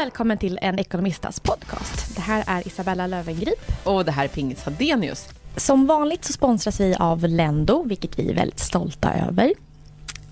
välkommen 0.00 0.38
till 0.38 0.58
en 0.62 0.78
Ekonomistas 0.78 1.40
podcast. 1.40 2.16
Det 2.16 2.20
här 2.20 2.44
är 2.46 2.66
Isabella 2.66 3.06
Lövengrip. 3.06 3.72
Och 3.84 4.04
det 4.04 4.12
här 4.12 4.24
är 4.24 4.28
Pingis 4.28 4.64
Hadenius. 4.64 5.28
Som 5.56 5.86
vanligt 5.86 6.24
så 6.24 6.32
sponsras 6.32 6.80
vi 6.80 6.94
av 6.98 7.28
Lendo, 7.28 7.82
vilket 7.82 8.18
vi 8.18 8.30
är 8.30 8.34
väldigt 8.34 8.58
stolta 8.58 9.14
över. 9.14 9.52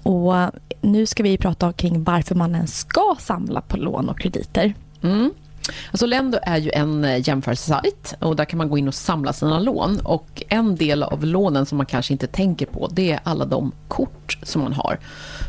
Och 0.03 0.35
nu 0.81 1.07
ska 1.07 1.23
vi 1.23 1.39
prata 1.39 1.73
kring 1.73 2.05
varför 2.05 2.35
man 2.35 2.55
ens 2.55 2.79
ska 2.79 3.17
samla 3.19 3.61
på 3.61 3.77
lån 3.77 4.09
och 4.09 4.21
krediter. 4.21 4.75
Mm. 5.03 5.31
Alltså 5.91 6.07
Lendo 6.07 6.39
är 6.43 6.57
ju 6.57 6.71
en 6.71 7.05
eh, 7.05 7.29
jämförelsesajt 7.29 8.15
och 8.19 8.37
där 8.37 8.45
kan 8.45 8.59
man 8.59 8.69
gå 8.69 8.79
in 8.79 8.89
och 8.89 8.95
samla 8.95 9.33
sina 9.33 9.59
lån. 9.59 10.01
Och 10.01 10.43
en 10.49 10.77
del 10.77 11.03
av 11.03 11.25
lånen 11.25 11.67
som 11.67 11.77
man 11.77 11.87
kanske 11.87 12.13
inte 12.13 12.27
tänker 12.27 12.67
på 12.67 12.89
det 12.93 13.13
är 13.13 13.21
alla 13.23 13.45
de 13.45 13.73
kort 13.89 14.39
som 14.43 14.63
man 14.63 14.73
har 14.73 14.99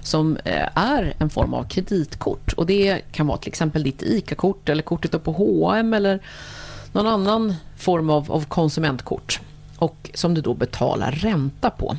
som 0.03 0.37
eh, 0.45 0.67
är 0.73 1.13
en 1.19 1.29
form 1.29 1.53
av 1.53 1.63
kreditkort. 1.63 2.53
Och 2.53 2.65
det 2.65 3.01
kan 3.11 3.27
vara 3.27 3.37
till 3.37 3.49
exempel 3.49 3.83
ditt 3.83 4.03
ICA-kort 4.03 4.69
eller 4.69 4.83
kortet 4.83 5.23
på 5.23 5.31
H&M 5.31 5.93
eller 5.93 6.19
någon 6.91 7.07
annan 7.07 7.55
form 7.77 8.09
av, 8.09 8.31
av 8.31 8.45
konsumentkort 8.45 9.39
och 9.77 10.09
som 10.13 10.33
du 10.33 10.41
då 10.41 10.53
betalar 10.53 11.11
ränta 11.11 11.69
på. 11.69 11.97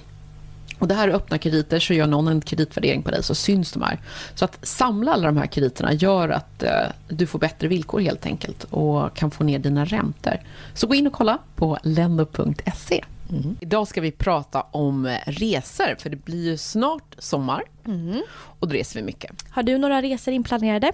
Och 0.81 0.89
det 0.89 0.95
här 0.95 1.09
är 1.09 1.13
öppna 1.13 1.39
krediter, 1.39 1.81
så 1.81 1.95
gör 1.95 2.07
någon 2.07 2.29
en 2.29 2.41
kreditvärdering 2.41 3.03
på 3.03 3.11
dig 3.11 3.23
så 3.23 3.35
syns 3.35 3.73
de 3.73 3.83
här. 3.83 3.99
Så 4.35 4.45
att 4.45 4.59
samla 4.63 5.13
alla 5.13 5.27
de 5.27 5.37
här 5.37 5.47
krediterna 5.47 5.93
gör 5.93 6.29
att 6.29 6.63
eh, 6.63 6.71
du 7.09 7.27
får 7.27 7.39
bättre 7.39 7.69
villkor 7.69 8.01
helt 8.01 8.27
enkelt 8.27 8.65
och 8.65 9.17
kan 9.17 9.31
få 9.31 9.45
ner 9.45 9.59
dina 9.59 9.85
räntor. 9.85 10.37
Så 10.75 10.87
gå 10.87 10.95
in 10.95 11.07
och 11.07 11.13
kolla 11.13 11.39
på 11.57 11.79
lendo.se. 11.83 13.05
Mm. 13.31 13.57
Idag 13.61 13.89
ska 13.89 14.01
vi 14.01 14.11
prata 14.11 14.61
om 14.71 15.17
resor, 15.27 15.95
för 15.99 16.11
det 16.11 16.17
blir 16.17 16.45
ju 16.45 16.57
snart 16.57 17.17
sommar 17.19 17.63
mm. 17.87 18.23
och 18.33 18.69
då 18.69 18.75
reser 18.75 19.01
vi 19.01 19.07
mycket. 19.07 19.31
Har 19.51 19.63
du 19.63 19.79
några 19.79 20.03
resor 20.03 20.35
inplanerade? 20.35 20.93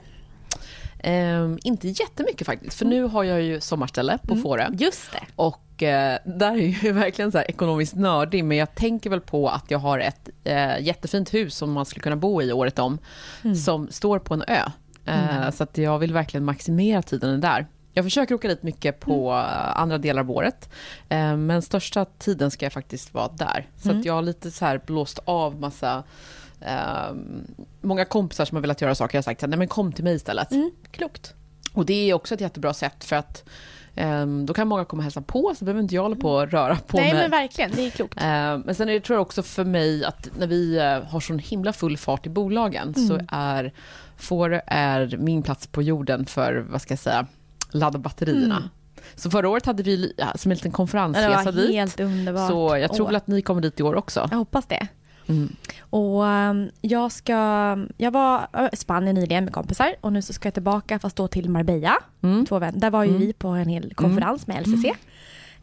Um, 1.06 1.58
inte 1.62 1.88
jättemycket 1.88 2.46
faktiskt, 2.46 2.78
för 2.78 2.84
nu 2.84 3.02
har 3.02 3.24
jag 3.24 3.42
ju 3.42 3.60
sommarställe 3.60 4.18
på 4.22 4.32
mm. 4.32 4.42
Fårö. 4.42 4.68
Just 4.78 5.12
det. 5.12 5.22
Och 5.36 5.62
uh, 5.82 6.36
där 6.38 6.52
är 6.52 6.84
ju 6.84 6.92
verkligen 6.92 7.32
så 7.32 7.38
här 7.38 7.50
ekonomiskt 7.50 7.94
nördig, 7.94 8.44
men 8.44 8.56
jag 8.56 8.74
tänker 8.74 9.10
väl 9.10 9.20
på 9.20 9.48
att 9.48 9.70
jag 9.70 9.78
har 9.78 9.98
ett 9.98 10.28
uh, 10.46 10.80
jättefint 10.80 11.34
hus 11.34 11.56
som 11.56 11.72
man 11.72 11.86
skulle 11.86 12.02
kunna 12.02 12.16
bo 12.16 12.42
i 12.42 12.52
året 12.52 12.78
om, 12.78 12.98
mm. 13.44 13.56
som 13.56 13.88
står 13.90 14.18
på 14.18 14.34
en 14.34 14.44
ö. 14.48 14.62
Uh, 15.08 15.50
så 15.50 15.62
att 15.62 15.78
jag 15.78 15.98
vill 15.98 16.12
verkligen 16.12 16.44
maximera 16.44 17.02
tiden 17.02 17.40
där. 17.40 17.66
Jag 17.92 18.04
försöker 18.04 18.34
åka 18.34 18.48
dit 18.48 18.62
mycket 18.62 19.00
på 19.00 19.30
mm. 19.30 19.72
andra 19.74 19.98
delar 19.98 20.20
av 20.20 20.30
året. 20.30 20.68
Men 21.08 21.62
största 21.62 22.04
tiden 22.04 22.50
ska 22.50 22.64
jag 22.66 22.72
faktiskt 22.72 23.14
vara 23.14 23.28
där. 23.28 23.68
Så 23.76 23.88
att 23.88 23.94
mm. 23.94 24.06
jag 24.06 24.14
har 24.14 24.22
lite 24.22 24.50
så 24.50 24.64
här 24.64 24.80
blåst 24.86 25.18
av 25.24 25.60
massa 25.60 26.04
Um, 26.60 27.44
många 27.80 28.04
kompisar 28.04 28.44
som 28.44 28.56
har 28.56 28.62
velat 28.62 28.80
göra 28.80 28.94
saker 28.94 29.18
har 29.18 29.22
sagt 29.22 29.42
nej 29.42 29.58
men 29.58 29.68
kom 29.68 29.92
till 29.92 30.04
mig 30.04 30.14
istället. 30.14 30.52
Mm, 30.52 30.70
klokt. 30.90 31.34
Och 31.72 31.86
det 31.86 32.10
är 32.10 32.14
också 32.14 32.34
ett 32.34 32.40
jättebra 32.40 32.74
sätt 32.74 33.04
för 33.04 33.16
att 33.16 33.48
um, 33.96 34.46
då 34.46 34.54
kan 34.54 34.68
många 34.68 34.84
komma 34.84 35.00
och 35.00 35.04
hälsa 35.04 35.22
på 35.22 35.54
så 35.58 35.64
behöver 35.64 35.82
inte 35.82 35.94
jag 35.94 36.02
hålla 36.02 36.16
på 36.16 36.30
och 36.30 36.50
röra 36.50 36.76
på 36.76 36.96
nej, 36.96 37.04
mig. 37.04 37.12
Nej 37.12 37.22
men 37.22 37.30
verkligen, 37.30 37.70
det 37.74 37.86
är 37.86 37.90
klokt. 37.90 38.20
Uh, 38.20 38.26
men 38.64 38.74
sen 38.74 38.88
är 38.88 38.92
det, 38.92 39.00
tror 39.00 39.16
jag 39.16 39.22
också 39.22 39.42
för 39.42 39.64
mig 39.64 40.04
att 40.04 40.28
när 40.38 40.46
vi 40.46 40.78
uh, 40.78 41.10
har 41.10 41.20
sån 41.20 41.38
himla 41.38 41.72
full 41.72 41.96
fart 41.96 42.26
i 42.26 42.28
bolagen 42.28 42.94
mm. 42.96 43.08
så 43.08 43.20
är 43.28 43.72
får 44.16 44.62
är 44.66 45.16
min 45.18 45.42
plats 45.42 45.66
på 45.66 45.82
jorden 45.82 46.26
för, 46.26 46.66
vad 46.70 46.82
ska 46.82 46.92
jag 46.92 46.98
säga, 46.98 47.26
ladda 47.70 47.98
batterierna. 47.98 48.56
Mm. 48.56 48.68
Så 49.14 49.30
förra 49.30 49.48
året 49.48 49.66
hade 49.66 49.82
vi 49.82 50.12
ja, 50.16 50.32
som 50.34 50.50
en 50.50 50.56
liten 50.56 50.72
konferensresa 50.72 51.52
dit. 51.52 51.70
helt 51.70 52.00
underbart. 52.00 52.50
Så 52.50 52.76
jag 52.76 52.94
tror 52.94 53.06
väl 53.06 53.16
att 53.16 53.26
ni 53.26 53.42
kommer 53.42 53.62
dit 53.62 53.80
i 53.80 53.82
år 53.82 53.94
också. 53.94 54.28
Jag 54.30 54.38
hoppas 54.38 54.66
det. 54.66 54.88
Mm. 55.28 55.56
Och 55.80 56.22
um, 56.22 56.70
jag 56.80 57.12
ska, 57.12 57.34
jag 57.96 58.10
var 58.10 58.48
i 58.72 58.76
Spanien 58.76 59.14
nyligen 59.14 59.44
med 59.44 59.52
kompisar 59.52 59.94
och 60.00 60.12
nu 60.12 60.22
så 60.22 60.32
ska 60.32 60.46
jag 60.46 60.54
tillbaka 60.54 60.98
fast 60.98 61.16
då 61.16 61.28
till 61.28 61.50
Marbella. 61.50 61.96
Mm. 62.22 62.46
Två 62.46 62.58
vänner. 62.58 62.80
Där 62.80 62.90
var 62.90 63.04
ju 63.04 63.10
mm. 63.10 63.20
vi 63.20 63.32
på 63.32 63.48
en 63.48 63.68
hel 63.68 63.94
konferens 63.94 64.46
med 64.46 64.66
LCC. 64.66 64.84
Mm. 64.84 64.96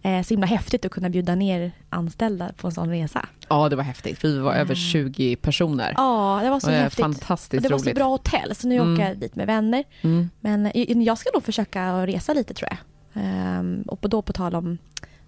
Eh, 0.06 0.24
så 0.24 0.34
himla 0.34 0.48
häftigt 0.48 0.86
att 0.86 0.92
kunna 0.92 1.10
bjuda 1.10 1.36
ner 1.36 1.72
anställda 1.90 2.52
på 2.58 2.68
en 2.68 2.72
sån 2.72 2.90
resa. 2.90 3.26
Ja, 3.50 3.70
det 3.70 3.76
var 3.76 3.84
häftigt. 3.84 4.24
Vi 4.24 4.40
var 4.40 4.54
över 4.54 4.76
20 4.76 5.36
personer. 5.36 5.94
Ja, 5.98 6.40
det 6.44 6.50
var 6.50 6.60
så 6.60 6.68
det 6.68 6.76
häftigt. 6.76 7.06
Fantastiskt 7.06 7.66
och 7.66 7.70
det 7.70 7.70
var 7.70 7.80
roligt. 7.80 7.90
så 7.90 7.96
bra 7.96 8.08
hotell, 8.08 8.56
så 8.56 8.68
nu 8.68 8.76
mm. 8.76 8.94
åker 8.94 9.08
jag 9.08 9.18
dit 9.18 9.36
med 9.36 9.48
vänner. 9.48 9.84
Mm. 10.02 10.30
Men 10.40 10.72
jag 11.04 11.18
ska 11.18 11.30
nog 11.34 11.44
försöka 11.44 12.08
resa 12.08 12.34
lite 12.34 12.54
tror 12.54 12.70
jag. 12.70 12.78
Um, 13.60 13.82
och 13.82 14.10
då 14.10 14.22
på 14.22 14.34
tal 14.34 14.56
om 14.56 14.78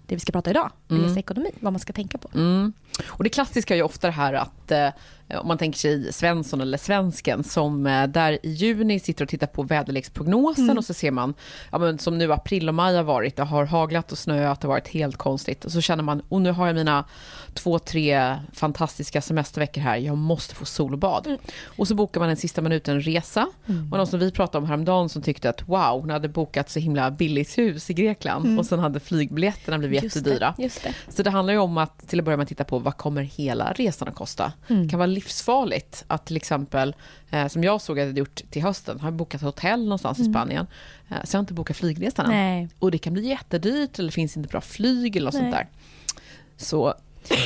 det 0.06 0.14
vi 0.14 0.20
ska 0.20 0.32
prata 0.32 0.50
idag, 0.50 0.70
mm. 0.90 1.02
reseekonomi, 1.02 1.50
vad 1.60 1.72
man 1.72 1.80
ska 1.80 1.92
tänka 1.92 2.18
på. 2.18 2.28
Mm. 2.34 2.72
Och 3.08 3.24
det 3.24 3.30
klassiska 3.30 3.74
är 3.74 3.78
ju 3.78 3.82
ofta 3.82 4.06
det 4.06 4.12
här 4.12 4.32
att 4.32 4.70
eh, 4.70 4.88
om 5.28 5.48
man 5.48 5.58
tänker 5.58 5.78
sig 5.78 6.12
Svensson 6.12 6.60
eller 6.60 6.78
Svensken 6.78 7.44
som 7.44 7.86
eh, 7.86 8.06
där 8.06 8.38
i 8.42 8.50
juni 8.50 9.00
sitter 9.00 9.24
och 9.24 9.28
tittar 9.28 9.46
på 9.46 9.62
väderleksprognosen 9.62 10.64
mm. 10.64 10.78
och 10.78 10.84
så 10.84 10.94
ser 10.94 11.10
man, 11.10 11.34
ja, 11.72 11.78
men 11.78 11.98
som 11.98 12.18
nu 12.18 12.32
april 12.32 12.68
och 12.68 12.74
maj 12.74 12.96
har 12.96 13.02
varit, 13.02 13.36
det 13.36 13.42
har 13.42 13.64
haglat 13.64 14.12
och 14.12 14.18
snöat, 14.18 14.60
det 14.60 14.68
har 14.68 14.74
varit 14.74 14.88
helt 14.88 15.16
konstigt. 15.16 15.64
Och 15.64 15.72
så 15.72 15.80
känner 15.80 16.02
man, 16.02 16.22
och 16.28 16.40
nu 16.40 16.50
har 16.50 16.66
jag 16.66 16.76
mina 16.76 17.04
två, 17.54 17.78
tre 17.78 18.36
fantastiska 18.52 19.22
semesterveckor 19.22 19.80
här, 19.80 19.96
jag 19.96 20.16
måste 20.16 20.54
få 20.54 20.64
sol 20.64 20.92
och 20.92 20.98
bad. 20.98 21.26
Mm. 21.26 21.38
Och 21.64 21.88
så 21.88 21.94
bokar 21.94 22.20
man 22.20 22.30
en 22.30 22.36
sista 22.36 22.62
minuten 22.62 23.00
resa. 23.00 23.48
Mm. 23.66 23.92
Och 23.92 23.98
någon 23.98 24.06
som 24.06 24.20
vi 24.20 24.30
pratade 24.30 24.58
om 24.58 24.68
häromdagen 24.68 25.08
som 25.08 25.22
tyckte 25.22 25.50
att 25.50 25.68
wow, 25.68 26.00
hon 26.00 26.10
hade 26.10 26.28
bokat 26.28 26.70
så 26.70 26.78
himla 26.78 27.10
billigt 27.10 27.58
hus 27.58 27.90
i 27.90 27.94
Grekland 27.94 28.44
mm. 28.44 28.58
och 28.58 28.66
sen 28.66 28.78
hade 28.78 29.00
flygbiljetterna 29.00 29.78
blivit 29.78 30.02
just 30.02 30.16
jättedyra. 30.16 30.54
Det, 30.56 30.62
just 30.62 30.82
det. 30.82 30.94
Så 31.08 31.22
det 31.22 31.30
handlar 31.30 31.54
ju 31.54 31.60
om 31.60 31.78
att 31.78 32.08
till 32.08 32.18
att 32.18 32.24
börja 32.24 32.36
med 32.36 32.48
titta 32.48 32.64
på 32.64 32.78
vad 32.78 32.96
kommer 32.96 33.22
hela 33.22 33.72
resan 33.72 34.08
att 34.08 34.14
kosta? 34.14 34.52
Mm. 34.68 34.82
Det 34.82 34.88
kan 34.88 34.98
vara 34.98 35.06
livsfarligt 35.16 36.04
att 36.06 36.26
till 36.26 36.36
exempel, 36.36 36.94
eh, 37.30 37.48
som 37.48 37.64
jag 37.64 37.80
såg 37.80 37.98
att 37.98 38.02
jag 38.02 38.06
hade 38.06 38.18
gjort 38.18 38.42
till 38.50 38.62
hösten, 38.62 39.00
har 39.00 39.10
bokat 39.10 39.42
hotell 39.42 39.84
någonstans 39.84 40.18
mm. 40.18 40.30
i 40.30 40.32
Spanien, 40.32 40.66
eh, 41.08 41.16
så 41.24 41.34
jag 41.34 41.38
har 41.38 41.42
inte 41.42 41.54
bokat 41.54 41.76
flygresan 41.76 42.30
än. 42.30 42.70
Och 42.78 42.90
det 42.90 42.98
kan 42.98 43.12
bli 43.12 43.28
jättedyrt 43.28 43.98
eller 43.98 44.10
finns 44.10 44.36
inte 44.36 44.48
bra 44.48 44.60
flyg 44.60 45.16
eller 45.16 45.24
något 45.24 45.34
Nej. 45.34 45.42
sånt 45.42 45.54
där. 45.54 45.66
Så 46.56 46.94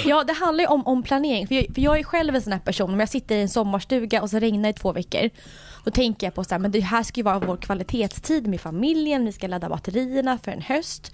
Ja, 0.04 0.24
det 0.24 0.32
handlar 0.32 0.64
ju 0.64 0.68
om, 0.68 0.86
om 0.86 1.02
planering. 1.02 1.46
För 1.46 1.54
jag, 1.54 1.66
för 1.74 1.82
jag 1.82 1.98
är 1.98 2.02
själv 2.02 2.34
en 2.34 2.42
sån 2.42 2.52
här 2.52 2.60
person, 2.60 2.92
om 2.92 3.00
jag 3.00 3.08
sitter 3.08 3.36
i 3.36 3.42
en 3.42 3.48
sommarstuga 3.48 4.22
och 4.22 4.30
så 4.30 4.38
regnar 4.38 4.62
det 4.62 4.68
i 4.68 4.72
två 4.72 4.92
veckor. 4.92 5.30
Då 5.84 5.90
tänker 5.90 6.26
jag 6.26 6.34
på 6.34 6.44
så 6.44 6.54
här, 6.54 6.58
men 6.58 6.70
det 6.70 6.80
här 6.80 7.02
ska 7.02 7.20
ju 7.20 7.24
vara 7.24 7.38
vår 7.38 7.56
kvalitetstid 7.56 8.46
med 8.46 8.60
familjen, 8.60 9.24
vi 9.24 9.32
ska 9.32 9.46
ladda 9.46 9.68
batterierna 9.68 10.38
för 10.38 10.50
en 10.52 10.62
höst. 10.62 11.12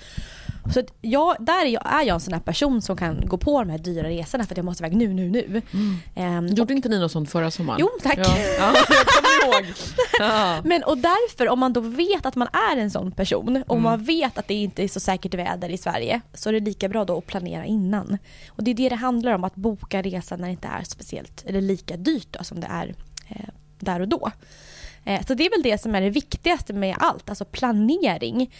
Så 0.74 0.82
jag, 1.00 1.36
där 1.40 1.64
är 1.64 1.68
jag, 1.68 1.82
är 1.86 2.02
jag 2.02 2.14
en 2.14 2.20
sån 2.20 2.32
här 2.32 2.40
person 2.40 2.82
som 2.82 2.96
kan 2.96 3.26
gå 3.26 3.36
på 3.36 3.60
de 3.60 3.70
här 3.70 3.78
dyra 3.78 4.08
resorna 4.08 4.44
för 4.44 4.54
att 4.54 4.56
jag 4.56 4.64
måste 4.64 4.84
iväg 4.84 4.96
nu, 4.96 5.14
nu, 5.14 5.30
nu. 5.30 5.62
Mm. 5.72 6.38
Um, 6.38 6.46
Gjorde 6.46 6.62
och, 6.62 6.76
inte 6.76 6.88
ni 6.88 6.98
något 6.98 7.12
sånt 7.12 7.30
förra 7.30 7.50
sommaren? 7.50 7.80
Jo, 7.80 7.88
tack. 8.02 8.18
Ja, 8.18 8.38
ja 8.58 8.74
jag 8.74 9.06
kommer 9.06 9.56
ihåg. 9.56 9.74
Ja. 10.18 10.62
Men 10.64 10.82
och 10.82 10.98
därför, 10.98 11.48
om 11.48 11.58
man 11.58 11.72
då 11.72 11.80
vet 11.80 12.26
att 12.26 12.36
man 12.36 12.48
är 12.52 12.76
en 12.76 12.90
sån 12.90 13.12
person 13.12 13.64
och 13.66 13.76
mm. 13.76 13.82
man 13.82 14.04
vet 14.04 14.38
att 14.38 14.48
det 14.48 14.54
inte 14.54 14.84
är 14.84 14.88
så 14.88 15.00
säkert 15.00 15.34
väder 15.34 15.68
i 15.68 15.78
Sverige 15.78 16.20
så 16.34 16.48
är 16.48 16.52
det 16.52 16.60
lika 16.60 16.88
bra 16.88 17.04
då 17.04 17.18
att 17.18 17.26
planera 17.26 17.64
innan. 17.64 18.18
Och 18.48 18.64
det 18.64 18.70
är 18.70 18.74
det 18.74 18.88
det 18.88 18.94
handlar 18.94 19.32
om, 19.32 19.44
att 19.44 19.54
boka 19.54 20.02
resan 20.02 20.40
när 20.40 20.46
det 20.46 20.52
inte 20.52 20.68
är 20.68 20.82
speciellt 20.84 21.44
eller 21.46 21.60
lika 21.60 21.96
dyrt 21.96 22.28
då, 22.30 22.44
som 22.44 22.60
det 22.60 22.66
är 22.66 22.94
eh, 23.28 23.48
där 23.78 24.00
och 24.00 24.08
då. 24.08 24.30
Eh, 25.04 25.26
så 25.26 25.34
det 25.34 25.46
är 25.46 25.50
väl 25.50 25.62
det 25.62 25.78
som 25.78 25.94
är 25.94 26.00
det 26.00 26.10
viktigaste 26.10 26.72
med 26.72 26.96
allt, 26.98 27.28
alltså 27.28 27.44
planering. 27.44 28.50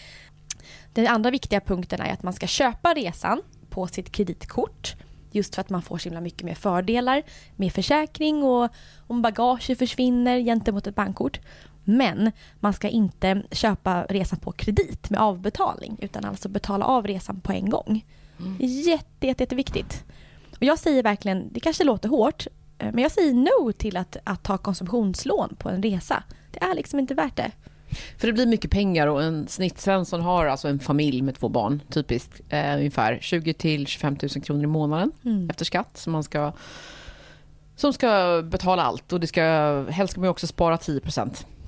Den 0.93 1.07
andra 1.07 1.31
viktiga 1.31 1.59
punkten 1.61 2.01
är 2.01 2.13
att 2.13 2.23
man 2.23 2.33
ska 2.33 2.47
köpa 2.47 2.93
resan 2.93 3.41
på 3.69 3.87
sitt 3.87 4.11
kreditkort. 4.11 4.95
Just 5.31 5.55
för 5.55 5.61
att 5.61 5.69
man 5.69 5.81
får 5.81 5.97
så 5.97 6.03
himla 6.03 6.21
mycket 6.21 6.43
mer 6.43 6.55
fördelar 6.55 7.23
med 7.55 7.73
försäkring 7.73 8.43
och 8.43 8.69
om 9.07 9.21
bagaget 9.21 9.77
försvinner 9.77 10.39
gentemot 10.39 10.87
ett 10.87 10.95
bankkort. 10.95 11.39
Men 11.83 12.31
man 12.59 12.73
ska 12.73 12.89
inte 12.89 13.43
köpa 13.51 14.05
resan 14.05 14.39
på 14.39 14.51
kredit 14.51 15.09
med 15.09 15.19
avbetalning 15.19 15.97
utan 16.01 16.25
alltså 16.25 16.49
betala 16.49 16.85
av 16.85 17.07
resan 17.07 17.39
på 17.39 17.51
en 17.51 17.69
gång. 17.69 18.05
Mm. 18.39 18.57
Jätte, 18.59 19.27
jätte, 19.27 19.43
jätteviktigt. 19.43 20.03
Och 20.51 20.63
jag 20.63 20.79
säger 20.79 21.03
verkligen, 21.03 21.53
det 21.53 21.59
kanske 21.59 21.83
låter 21.83 22.09
hårt, 22.09 22.47
eh, 22.77 22.91
men 22.93 23.03
jag 23.03 23.11
säger 23.11 23.33
no 23.33 23.71
till 23.71 23.97
att, 23.97 24.17
att 24.23 24.43
ta 24.43 24.57
konsumtionslån 24.57 25.55
på 25.59 25.69
en 25.69 25.83
resa. 25.83 26.23
Det 26.51 26.63
är 26.63 26.75
liksom 26.75 26.99
inte 26.99 27.13
värt 27.13 27.35
det. 27.35 27.51
För 28.17 28.27
det 28.27 28.33
blir 28.33 28.45
mycket 28.45 28.71
pengar 28.71 29.07
och 29.07 29.23
en 29.23 29.47
snittsvensson 29.47 30.21
har 30.21 30.45
alltså 30.45 30.67
en 30.67 30.79
familj 30.79 31.21
med 31.21 31.35
två 31.39 31.49
barn, 31.49 31.81
typiskt, 31.89 32.41
eh, 32.49 32.75
ungefär 32.75 33.19
20 33.21 33.53
till 33.53 33.87
25 33.87 34.17
000 34.35 34.43
kronor 34.43 34.63
i 34.63 34.67
månaden 34.67 35.11
mm. 35.25 35.49
efter 35.49 35.65
skatt 35.65 35.97
som 35.97 36.13
man 36.13 36.23
ska 36.23 36.53
som 37.75 37.93
ska 37.93 38.41
betala 38.45 38.83
allt 38.83 39.13
och 39.13 39.19
det 39.19 39.27
ska, 39.27 39.41
helst 39.89 40.11
ska 40.11 40.21
man 40.21 40.29
också 40.29 40.47
spara 40.47 40.77
10 40.77 41.01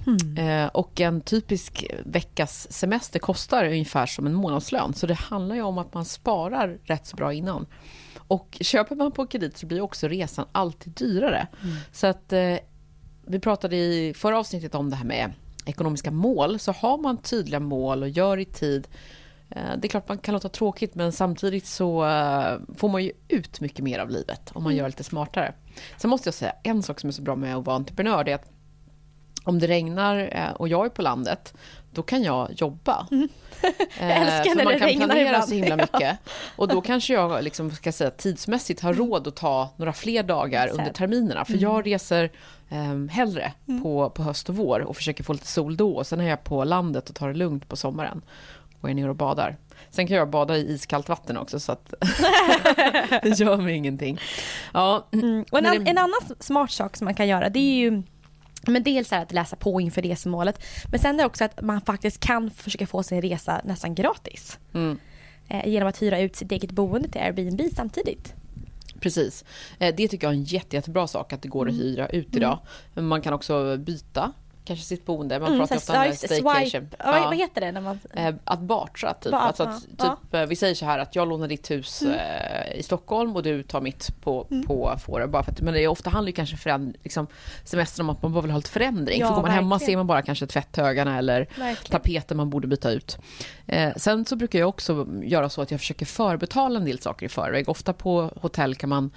Mm. 0.07 0.38
Eh, 0.38 0.68
och 0.68 1.01
en 1.01 1.21
typisk 1.21 1.86
veckas 2.06 2.71
semester 2.71 3.19
kostar 3.19 3.66
ungefär 3.66 4.06
som 4.06 4.27
en 4.27 4.33
månadslön. 4.33 4.94
Så 4.94 5.07
det 5.07 5.13
handlar 5.13 5.56
ju 5.56 5.62
om 5.62 5.77
att 5.77 5.94
man 5.94 6.06
sparar 6.06 6.77
rätt 6.83 7.07
så 7.07 7.16
bra 7.16 7.33
innan. 7.33 7.66
Och 8.18 8.57
köper 8.62 8.95
man 8.95 9.12
på 9.12 9.27
kredit 9.27 9.57
så 9.57 9.66
blir 9.66 9.81
också 9.81 10.07
resan 10.07 10.45
alltid 10.51 10.94
dyrare. 10.94 11.48
Mm. 11.63 11.75
Så 11.92 12.07
att 12.07 12.33
eh, 12.33 12.56
vi 13.25 13.39
pratade 13.39 13.75
i 13.75 14.13
förra 14.13 14.39
avsnittet 14.39 14.75
om 14.75 14.89
det 14.89 14.95
här 14.95 15.06
med 15.06 15.33
ekonomiska 15.65 16.11
mål. 16.11 16.59
Så 16.59 16.71
har 16.71 16.97
man 16.97 17.17
tydliga 17.17 17.59
mål 17.59 18.03
och 18.03 18.09
gör 18.09 18.38
i 18.38 18.45
tid 18.45 18.88
eh, 19.50 19.61
det 19.77 19.88
är 19.88 19.89
klart 19.89 20.07
man 20.07 20.17
kan 20.17 20.33
låta 20.33 20.50
tråkigt 20.50 20.95
men 20.95 21.11
samtidigt 21.11 21.65
så 21.65 22.06
eh, 22.06 22.57
får 22.77 22.89
man 22.89 23.03
ju 23.03 23.11
ut 23.27 23.61
mycket 23.61 23.83
mer 23.83 24.00
av 24.00 24.09
livet 24.09 24.51
om 24.53 24.63
man 24.63 24.71
mm. 24.71 24.79
gör 24.79 24.89
lite 24.89 25.03
smartare. 25.03 25.53
Sen 25.97 26.09
måste 26.09 26.27
jag 26.27 26.33
säga 26.33 26.53
en 26.63 26.83
sak 26.83 27.00
som 27.00 27.07
är 27.07 27.11
så 27.11 27.21
bra 27.21 27.35
med 27.35 27.56
att 27.56 27.65
vara 27.65 27.75
entreprenör 27.75 28.23
det 28.23 28.31
är 28.31 28.35
att 28.35 28.51
om 29.44 29.59
det 29.59 29.67
regnar 29.67 30.29
eh, 30.31 30.51
och 30.51 30.67
jag 30.67 30.85
är 30.85 30.89
på 30.89 31.01
landet, 31.01 31.53
då 31.91 32.01
kan 32.03 32.24
jag 32.24 32.50
jobba. 32.56 33.07
Mm. 33.12 33.30
Jag 34.00 34.12
älskar 34.12 34.56
när 34.56 34.63
man 34.63 34.80
kan 34.80 34.89
planera 34.89 35.21
ibland. 35.27 35.45
så 35.45 35.53
himla 35.56 35.75
mycket. 35.94 36.18
Och 36.56 36.68
då 36.68 36.81
kanske 36.81 37.13
jag 37.13 37.44
liksom, 37.44 37.71
ska 37.71 37.91
säga, 37.91 38.12
tidsmässigt 38.12 38.81
har 38.81 38.94
råd 38.94 39.27
att 39.27 39.36
ta 39.36 39.69
några 39.75 39.94
fler 39.94 40.24
dagar 40.24 40.63
Exakt. 40.63 40.80
under 40.80 40.94
terminerna. 40.94 41.45
För 41.45 41.57
jag 41.62 41.86
reser 41.88 42.30
um, 42.69 43.09
hellre 43.09 43.53
på, 43.83 44.09
på 44.09 44.24
höst 44.24 44.50
och 44.50 44.56
vår 44.56 44.80
och 44.80 44.95
försöker 44.95 45.24
få 45.24 45.33
lite 45.33 45.47
sol 45.47 45.77
då. 45.77 45.91
Och 45.95 46.07
sen 46.07 46.19
är 46.21 46.30
jag 46.30 46.44
på 46.44 46.63
landet 46.63 47.09
och 47.09 47.15
tar 47.15 47.27
det 47.27 47.33
lugnt 47.33 47.68
på 47.69 47.75
sommaren 47.75 48.21
och 48.81 48.89
är 48.89 48.94
nere 48.94 49.09
och 49.09 49.15
badar. 49.15 49.57
Sen 49.92 50.07
kan 50.07 50.18
jag 50.18 50.30
bada 50.30 50.57
i 50.57 50.71
iskallt 50.74 51.09
vatten 51.09 51.38
också 51.38 51.59
så 51.59 51.71
att 51.71 51.94
det 53.24 53.39
gör 53.39 53.57
mig 53.57 53.75
ingenting. 53.75 54.19
Ja, 54.74 55.07
Mm. 55.13 55.45
Och 55.51 55.57
en, 55.57 55.63
det- 55.63 55.89
en 55.92 55.97
annan 55.97 56.19
smart 56.39 56.71
sak 56.71 56.97
som 56.97 57.06
man 57.06 57.13
kan 57.13 57.27
göra 57.27 57.50
det 57.50 57.59
är 57.59 57.75
ju 57.80 58.03
men 58.67 58.83
dels 58.83 59.11
är 59.13 59.21
att 59.21 59.31
läsa 59.31 59.56
på 59.56 59.81
inför 59.81 60.01
resmålet 60.01 60.63
men 60.91 61.00
sen 61.00 61.15
är 61.15 61.19
det 61.19 61.25
också 61.25 61.44
att 61.44 61.61
man 61.61 61.81
faktiskt 61.81 62.19
kan 62.19 62.51
försöka 62.51 62.88
få 62.88 63.03
sin 63.03 63.21
resa 63.21 63.61
nästan 63.65 63.95
gratis. 63.95 64.59
Mm. 64.73 65.00
Eh, 65.47 65.67
genom 65.67 65.89
att 65.89 66.01
hyra 66.01 66.19
ut 66.19 66.35
sitt 66.35 66.51
eget 66.51 66.71
boende 66.71 67.09
till 67.09 67.21
Airbnb 67.21 67.61
samtidigt. 67.75 68.33
Precis. 69.00 69.45
Eh, 69.79 69.95
Det 69.95 70.07
tycker 70.07 70.27
jag 70.27 70.33
är 70.33 70.38
en 70.38 70.44
jätte, 70.44 70.75
jättebra 70.75 71.07
sak 71.07 71.33
att 71.33 71.41
det 71.41 71.47
går 71.47 71.65
att 71.67 71.73
Mm. 71.73 71.85
hyra 71.85 72.07
ut 72.09 72.35
idag. 72.35 72.59
Men 72.94 73.06
Man 73.07 73.21
kan 73.21 73.33
också 73.33 73.77
byta 73.77 74.31
kanske 74.69 74.86
sitt 74.86 75.06
boende. 75.06 75.39
Man 75.39 75.48
Mm, 75.48 75.60
pratar 75.60 75.75
ofta 75.75 76.06
om 76.07 76.13
staycation. 76.16 76.89
ja. 77.00 77.12
vad- 77.12 77.36
heter 77.36 77.62
det 77.62 77.71
när 77.71 77.81
man... 77.81 78.00
Eh, 78.13 78.36
Att 78.44 78.60
bartra, 78.60 79.13
typ. 79.13 79.31
Ba- 79.31 79.38
alltså 79.38 79.63
att, 79.63 79.88
ja. 79.98 80.18
typ 80.31 80.50
Vi 80.50 80.56
säger 80.56 80.75
så 80.75 80.86
här 80.86 81.00
att 81.00 81.16
jag 81.16 81.27
lånar 81.30 81.48
ditt 81.48 81.71
hus 81.71 82.01
eh, 82.01 82.75
i 82.80 82.83
Stockholm 82.83 83.36
och 83.36 83.44
du 83.44 83.63
tar 83.63 83.81
mitt 83.81 84.21
på, 84.21 84.48
Mm. 84.51 84.66
på 84.68 84.95
Fårö. 85.06 85.27
Bara 85.27 85.44
för 85.44 85.51
att, 85.51 85.62
men 85.62 85.74
det 85.74 85.83
är 85.83 85.88
ofta 85.88 86.10
handlar 86.10 86.27
ju 86.30 86.33
kanske 86.33 86.57
föränd, 86.57 86.95
liksom, 87.04 87.27
semestern 87.63 88.06
om 88.06 88.10
att 88.10 88.21
man 88.21 88.33
bara 88.33 88.42
vill 88.42 88.51
ha 88.51 88.57
lite 88.57 88.69
förändring. 88.69 89.19
Ja, 89.19 89.27
för 89.27 89.36
går 89.36 89.42
man 89.42 89.51
hemma 89.51 89.75
verkligen. 89.75 89.92
ser 89.92 89.98
man 89.98 90.07
bara 90.07 90.21
kanske 90.21 90.48
tvätthögarna 90.48 91.18
eller 91.18 91.39
Verkligen. 91.39 91.75
tapeter 91.92 92.36
man 92.36 92.50
borde 92.50 92.68
byta 92.68 92.92
ut. 92.92 93.18
Eh, 93.68 93.94
sen 93.95 94.25
så 94.25 94.36
brukar 94.36 94.60
jag 94.60 94.69
också 94.69 95.07
göra 95.24 95.50
så 95.50 95.62
att 95.62 95.71
jag 95.71 95.80
försöker 95.80 96.06
förbetala 96.06 96.80
en 96.80 96.86
del 96.86 97.00
saker 97.00 97.25
i 97.25 97.30
förväg. 97.30 97.69
Ofta 97.69 97.94
på 97.94 98.31
hotell 98.42 98.75
kan 98.75 98.89
man 98.89 99.12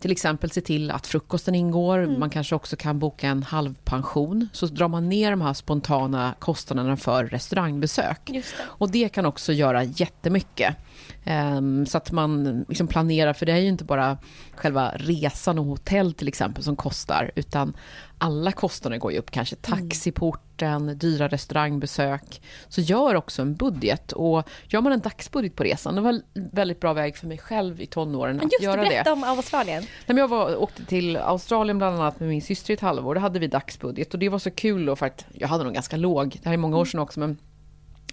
till 0.00 0.12
exempel 0.12 0.50
se 0.50 0.60
till 0.60 0.90
att 0.90 1.06
frukosten 1.06 1.54
ingår. 1.54 1.98
Mm. 1.98 2.20
Man 2.20 2.30
kanske 2.30 2.54
också 2.54 2.76
kan 2.76 2.98
boka 2.98 3.28
en 3.28 3.42
halvpension. 3.42 4.48
Så 4.52 4.66
drar 4.66 4.88
man 4.88 5.08
ner 5.08 5.30
de 5.30 5.40
här 5.40 5.54
spontana 5.54 6.34
kostnaderna 6.38 6.96
för 6.96 7.24
restaurangbesök. 7.24 8.20
Det. 8.24 8.44
Och 8.60 8.90
det 8.90 9.08
kan 9.08 9.26
också 9.26 9.52
göra 9.52 9.84
jättemycket. 9.84 10.76
Ehm, 11.24 11.86
så 11.86 11.98
att 11.98 12.12
man 12.12 12.64
liksom 12.68 12.88
planerar, 12.88 13.32
för 13.32 13.46
det 13.46 13.52
är 13.52 13.56
ju 13.56 13.68
inte 13.68 13.84
bara 13.84 14.18
själva 14.54 14.92
resan 14.96 15.58
och 15.58 15.64
hotell 15.64 16.12
till 16.12 16.28
exempel 16.28 16.64
som 16.64 16.76
kostar, 16.76 17.30
utan 17.34 17.76
alla 18.18 18.52
kostnader 18.52 18.98
går 18.98 19.12
ju 19.12 19.18
upp. 19.18 19.30
Kanske 19.30 19.56
taxiporten, 19.56 20.98
dyra 20.98 21.28
restaurangbesök. 21.28 22.42
Så 22.68 22.80
gör 22.80 23.14
också 23.14 23.42
en 23.42 23.54
budget. 23.54 24.12
Och 24.12 24.48
gör 24.68 24.80
man 24.80 24.92
en 24.92 25.00
dagsbudget 25.00 25.56
på 25.56 25.62
resan, 25.62 25.94
det 25.94 26.00
var 26.00 26.10
en 26.10 26.22
väldigt 26.34 26.80
bra 26.80 26.92
väg 26.92 27.16
för 27.16 27.26
mig 27.26 27.38
själv 27.38 27.80
i 27.80 27.86
tonåren 27.86 28.36
att 28.36 28.42
just 28.42 28.62
göra 28.62 28.82
det. 28.82 28.88
berätta 28.88 29.12
om 29.12 29.24
Australien. 29.24 29.84
Nej, 30.06 30.18
jag 30.18 30.28
var, 30.28 30.56
åkte 30.56 30.84
till 30.84 31.16
Australien 31.16 31.78
bland 31.78 31.96
annat 31.96 32.20
med 32.20 32.28
min 32.28 32.42
syster 32.42 32.70
i 32.70 32.74
ett 32.74 32.80
halvår. 32.80 33.14
Då 33.14 33.20
hade 33.20 33.38
vi 33.38 33.46
dagsbudget 33.46 34.14
och 34.14 34.20
det 34.20 34.28
var 34.28 34.38
så 34.38 34.50
kul 34.50 34.86
då 34.86 34.96
för 34.96 35.06
att 35.06 35.26
jag 35.32 35.48
hade 35.48 35.64
nog 35.64 35.74
ganska 35.74 35.96
låg, 35.96 36.38
det 36.42 36.48
här 36.48 36.52
är 36.52 36.56
många 36.58 36.78
år 36.78 36.84
sedan 36.84 37.00
också, 37.00 37.20
men 37.20 37.38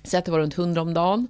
säg 0.03 0.17
att 0.17 0.25
det 0.25 0.31
var 0.31 0.39
runt 0.39 0.57
100 0.57 0.81
om 0.81 0.93
dagen. 0.93 1.27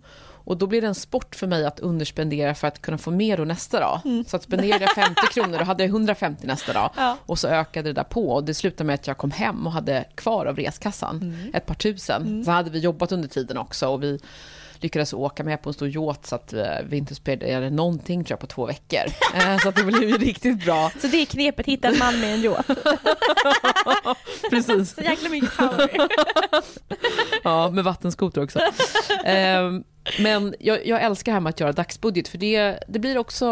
Och 0.49 0.57
då 0.57 0.67
blev 0.67 0.81
det 0.81 0.87
en 0.87 0.95
sport 0.95 1.35
för 1.35 1.47
mig 1.47 1.65
att 1.65 1.79
underspendera 1.79 2.55
för 2.55 2.67
att 2.67 2.81
kunna 2.81 2.97
få 2.97 3.11
mer 3.11 3.37
då 3.37 3.43
nästa 3.43 3.79
dag. 3.79 3.99
Så 4.27 4.35
att 4.35 4.43
spenderade 4.43 4.83
jag 4.83 4.91
50 4.91 5.21
kronor, 5.33 5.57
då 5.57 5.63
hade 5.63 5.83
jag 5.83 5.89
150 5.89 6.47
nästa 6.47 6.73
dag. 6.73 6.89
Ja. 6.97 7.17
Och 7.25 7.39
så 7.39 7.47
ökade 7.47 7.89
det 7.89 7.93
där 7.93 8.03
på 8.03 8.29
och 8.29 8.43
det 8.43 8.53
slutade 8.53 8.83
med 8.83 8.93
att 8.93 9.07
jag 9.07 9.17
kom 9.17 9.31
hem 9.31 9.67
och 9.67 9.73
hade 9.73 10.05
kvar 10.15 10.45
av 10.45 10.55
reskassan 10.55 11.49
ett 11.53 11.65
par 11.65 11.75
tusen. 11.75 12.45
Så 12.45 12.51
hade 12.51 12.69
vi 12.69 12.79
jobbat 12.79 13.11
under 13.11 13.27
tiden 13.27 13.57
också 13.57 13.87
och 13.87 14.03
vi 14.03 14.19
lyckades 14.81 15.13
åka 15.13 15.43
med 15.43 15.61
på 15.61 15.69
en 15.69 15.73
stor 15.73 15.87
yacht 15.89 16.25
så 16.25 16.35
att 16.35 16.53
eh, 16.53 16.63
vi 16.89 16.97
inte 16.97 17.15
spenderade 17.15 17.69
någonting 17.69 18.23
tror 18.23 18.33
jag 18.33 18.39
på 18.39 18.47
två 18.47 18.65
veckor. 18.65 18.99
Eh, 19.35 19.57
Så 19.57 19.69
att 19.69 19.75
det 19.75 19.83
blev 19.83 20.03
ju 20.09 20.17
riktigt 20.17 20.65
bra. 20.65 20.91
Så 21.01 21.07
det 21.07 21.17
är 21.21 21.25
knepet, 21.25 21.65
hitta 21.65 21.87
en 21.87 21.97
man 21.97 22.19
med 22.19 22.33
en 22.33 22.41
yacht. 22.41 22.69
Precis. 24.49 24.95
Så 24.95 25.01
jäkla 25.01 25.29
mycket 25.29 25.57
power. 25.57 25.89
Ja, 27.43 27.69
med 27.71 27.83
vattenskoter 27.83 28.43
också. 28.43 28.59
Ehm, 29.25 29.83
men 30.19 30.55
jag, 30.59 30.87
jag 30.87 31.03
älskar 31.03 31.31
här 31.33 31.39
med 31.39 31.49
att 31.49 31.59
göra 31.59 31.71
dagsbudget 31.71 32.27
för 32.27 32.37
det, 32.37 32.79
det 32.87 32.99
blir 32.99 33.17
också 33.17 33.47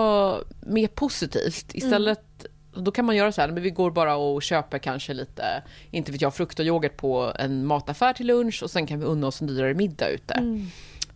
mer 0.62 0.88
positivt. 0.88 1.66
Istället 1.74 2.45
Då 2.74 2.92
kan 2.92 3.06
man 3.06 3.16
göra 3.16 3.31
så 3.31 3.42
här, 3.42 3.51
men 3.51 3.63
vi 3.63 3.69
går 3.69 3.92
bara 3.92 4.16
och 4.16 4.44
köper 4.44 4.78
kanske 4.78 5.13
lite, 5.13 5.44
inte 5.92 6.12
vet 6.12 6.22
jag, 6.22 6.36
frukt 6.36 6.60
och 6.60 6.66
yoghurt 6.66 6.98
på 6.98 7.34
en 7.39 7.66
mataffär 7.66 8.13
till 8.13 8.28
lunch 8.28 8.63
och 8.63 8.72
sen 8.72 8.88
kan 8.88 9.00
vi 9.00 9.06
unna 9.06 9.28
oss 9.28 9.42
en 9.42 9.48
dyrare 9.48 9.74
middag 9.74 10.10
ute. 10.10 10.34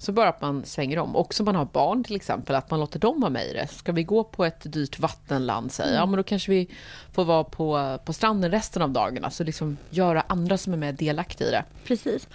Så 0.02 0.12
bara 0.12 0.30
att 0.30 0.42
man 0.42 0.66
svänger 0.66 1.00
om. 1.00 1.16
Också 1.16 1.44
om 1.44 1.46
man 1.46 1.56
har 1.56 1.66
barn 1.66 2.04
till 2.04 2.16
exempel, 2.16 2.56
att 2.56 2.72
man 2.72 2.80
låter 2.80 3.00
dem 3.00 3.20
vara 3.22 3.30
med 3.30 3.46
i 3.48 3.54
det. 3.54 3.68
Ska 3.68 3.92
vi 3.92 4.04
gå 4.04 4.24
på 4.24 4.46
ett 4.46 4.74
dyrt 4.74 5.00
vattenland, 5.00 5.72
säger 5.72 5.96
ja 5.96 6.06
men 6.06 6.18
då 6.18 6.24
kanske 6.24 6.52
vi 6.52 6.68
får 7.14 7.26
vara 7.26 7.44
på, 7.44 8.00
på 8.06 8.14
stranden 8.14 8.52
resten 8.52 8.82
av 8.82 8.90
dagarna. 8.90 9.30
Så 9.30 9.44
liksom 9.44 9.78
göra 9.90 10.24
andra 10.28 10.58
som 10.58 10.74
är 10.74 10.78
med 10.78 10.96
delaktiga 10.96 11.48
i 11.48 11.52
det. 11.52 11.64
Precis. 11.84 12.28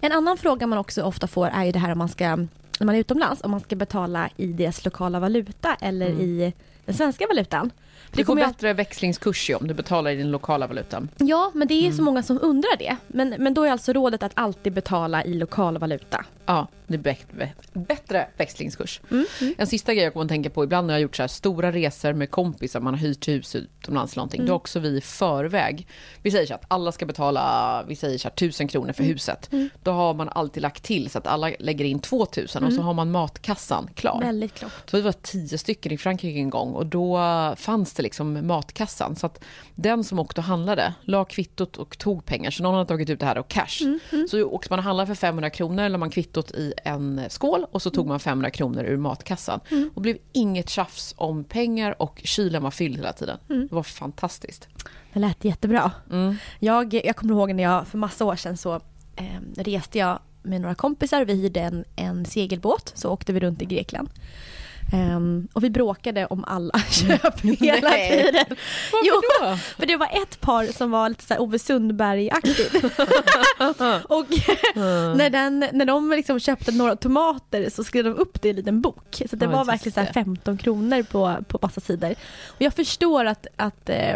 En 0.00 0.12
annan 0.12 0.36
fråga 0.36 0.66
man 0.66 0.78
också 0.78 1.02
ofta 1.02 1.26
får 1.26 1.46
är 1.46 1.64
ju 1.64 1.72
det 1.72 1.78
här 1.78 1.92
om 1.92 1.98
man 1.98 2.08
ska, 2.08 2.36
när 2.36 2.84
man 2.86 2.94
är 2.94 2.98
utomlands, 2.98 3.44
om 3.44 3.50
man 3.50 3.60
ska 3.60 3.76
betala 3.76 4.28
i 4.36 4.46
deras 4.46 4.84
lokala 4.84 5.20
valuta 5.20 5.74
eller 5.80 6.08
i 6.08 6.52
den 6.84 6.94
svenska 6.94 7.26
valutan. 7.26 7.70
För 8.10 8.16
Du 8.16 8.24
får 8.24 8.34
bättre 8.36 8.72
växlingskurs 8.72 9.50
ju 9.50 9.54
om 9.54 9.68
du 9.68 9.74
betalar 9.74 10.10
i 10.10 10.16
din 10.16 10.30
lokala 10.30 10.66
valuta. 10.66 11.02
Ja, 11.18 11.50
men 11.54 11.68
det 11.68 11.74
är 11.74 11.82
Mm. 11.84 11.96
så 11.96 12.02
många 12.02 12.22
som 12.22 12.38
undrar 12.42 12.76
det. 12.78 12.96
Men, 13.06 13.28
men 13.38 13.54
då 13.54 13.64
är 13.64 13.70
alltså 13.70 13.92
rådet 13.92 14.22
att 14.22 14.32
alltid 14.34 14.72
betala 14.72 15.24
i 15.24 15.34
lokal 15.34 15.78
valuta. 15.78 16.24
Ja, 16.46 16.66
det 16.86 16.94
är 16.94 16.98
bä- 16.98 17.48
bättre 17.72 18.28
växlingskurs. 18.36 19.00
Mm. 19.10 19.24
En 19.58 19.66
sista 19.66 19.94
grej 19.94 20.04
jag 20.04 20.12
kommer 20.12 20.24
att 20.24 20.28
tänka 20.28 20.50
på, 20.50 20.64
ibland 20.64 20.86
när 20.86 20.94
jag 20.94 20.98
har 20.98 21.02
gjort 21.02 21.16
så 21.16 21.22
här 21.22 21.28
stora 21.28 21.72
resor 21.72 22.12
med 22.12 22.30
kompisar, 22.30 22.80
man 22.80 22.94
har 22.94 23.00
hyrt 23.00 23.28
hus 23.28 23.54
utomlands 23.56 24.12
eller 24.12 24.20
någonting, 24.20 24.40
Mm. 24.40 24.46
då 24.46 24.52
har 24.52 24.56
också 24.56 24.80
vi 24.80 24.88
i 24.96 25.00
förväg, 25.00 25.86
vi 26.22 26.30
säger 26.30 26.46
så 26.46 26.54
att 26.54 26.64
alla 26.68 26.92
ska 26.92 27.06
betala, 27.06 27.84
vi 27.88 27.96
säger 27.96 28.18
så 28.18 28.28
här, 28.28 28.34
tusen 28.34 28.68
kronor 28.68 28.84
Mm. 28.86 28.94
för 28.94 29.02
huset. 29.04 29.50
Då 29.82 29.90
har 29.90 30.14
man 30.14 30.28
alltid 30.28 30.62
lagt 30.62 30.82
till 30.82 31.10
så 31.10 31.18
att 31.18 31.26
alla 31.26 31.50
lägger 31.58 31.84
in 31.84 31.98
2000 32.00 32.64
och 32.64 32.72
så 32.72 32.82
har 32.82 32.94
man 32.94 33.10
matkassan 33.10 33.90
klar. 33.94 34.14
Mm. 34.14 34.26
Väldigt 34.26 34.54
klokt. 34.54 34.90
Så 34.90 34.96
vi 34.96 35.02
var 35.02 35.12
tio 35.12 35.58
stycken 35.58 35.92
i 35.92 35.98
Frankrike 35.98 36.38
en 36.38 36.50
gång 36.50 36.72
och 36.72 36.86
då 36.86 37.18
fanns 37.56 37.92
det 37.94 38.02
liksom 38.02 38.46
matkassan. 38.46 39.16
Så 39.16 39.26
att 39.26 39.44
den 39.74 40.04
som 40.04 40.18
åkte 40.18 40.40
och 40.40 40.44
handlade 40.44 40.94
la 41.02 41.24
kvittot 41.24 41.76
och 41.76 41.98
tog 41.98 42.24
pengar. 42.24 42.50
Så 42.50 42.62
någon 42.62 42.74
hade 42.74 42.88
tagit 42.88 43.10
ut 43.10 43.20
det 43.20 43.26
här 43.26 43.38
och 43.38 43.48
cash. 43.48 43.98
Så 44.30 44.42
åkte 44.44 44.72
man 44.72 44.78
och 44.78 44.84
handlade 44.84 45.06
för 45.06 45.14
500 45.14 45.50
kronor, 45.50 45.88
la 45.88 45.98
man 45.98 46.10
kvittot 46.10 46.31
i 46.36 46.74
en 46.84 47.20
skål 47.28 47.66
och 47.70 47.82
så 47.82 47.90
tog 47.90 48.06
man 48.06 48.20
500 48.20 48.50
kronor 48.50 48.84
ur 48.84 48.96
matkassan. 48.96 49.60
Och 49.94 50.02
blev 50.02 50.18
inget 50.32 50.70
tjafs 50.70 51.14
om 51.16 51.44
pengar 51.44 52.02
och 52.02 52.20
kylen 52.24 52.62
var 52.62 52.70
fylld 52.70 52.96
hela 52.96 53.12
tiden. 53.12 53.38
Det 53.46 53.74
var 53.74 53.82
fantastiskt. 53.82 54.68
Det 55.12 55.20
lät 55.20 55.44
jättebra. 55.44 55.90
Mm. 56.10 56.36
Jag, 56.58 56.94
jag 56.94 57.16
kommer 57.16 57.34
ihåg 57.34 57.54
när 57.54 57.62
jag 57.62 57.86
för 57.86 57.98
massa 57.98 58.24
år 58.24 58.36
sedan 58.36 58.56
så 58.56 58.74
eh, 59.16 59.40
reste 59.56 59.98
jag 59.98 60.18
med 60.42 60.60
några 60.60 60.74
kompisar. 60.74 61.24
Vi 61.24 61.34
hyrde 61.34 61.60
en, 61.60 61.84
en 61.96 62.24
segelbåt 62.24 62.92
så 62.94 63.10
åkte 63.10 63.32
vi 63.32 63.40
runt 63.40 63.62
i 63.62 63.64
Grekland. 63.64 64.08
Ehm, 64.92 65.48
och 65.52 65.64
vi 65.64 65.70
bråkade 65.70 66.26
om 66.26 66.44
alla 66.44 66.78
köp 66.90 67.40
hela 67.40 67.88
Nej. 67.88 68.10
tiden. 68.10 68.44
Varför 68.92 69.06
Jo, 69.06 69.14
då? 69.40 69.56
för 69.56 69.86
det 69.86 69.96
var 69.96 70.22
ett 70.22 70.40
par 70.40 70.66
som 70.66 70.90
var 70.90 71.08
lite 71.08 71.24
så 71.24 71.38
Ove 71.38 71.58
Sundberg-aktigt. 71.58 72.74
och 74.08 74.26
när, 75.16 75.30
den, 75.30 75.66
när 75.72 75.84
de 75.84 76.10
liksom 76.10 76.40
köpte 76.40 76.72
några 76.72 76.96
tomater 76.96 77.70
så 77.70 77.84
skrev 77.84 78.04
de 78.04 78.14
upp 78.14 78.42
det 78.42 78.48
i 78.48 78.50
en 78.50 78.56
liten 78.56 78.80
bok. 78.80 79.22
Så 79.30 79.36
det 79.36 79.44
Ja, 79.44 79.50
var 79.50 79.64
verkligen 79.64 79.94
så 79.94 80.00
här 80.00 80.06
det. 80.06 80.12
15 80.12 80.58
kronor 80.58 81.02
på, 81.02 81.36
på 81.48 81.58
massa 81.62 81.80
sidor. 81.80 82.14
Och 82.48 82.62
jag 82.62 82.74
förstår 82.74 83.24
att, 83.24 83.46
att 83.56 83.88
eh, 83.88 84.14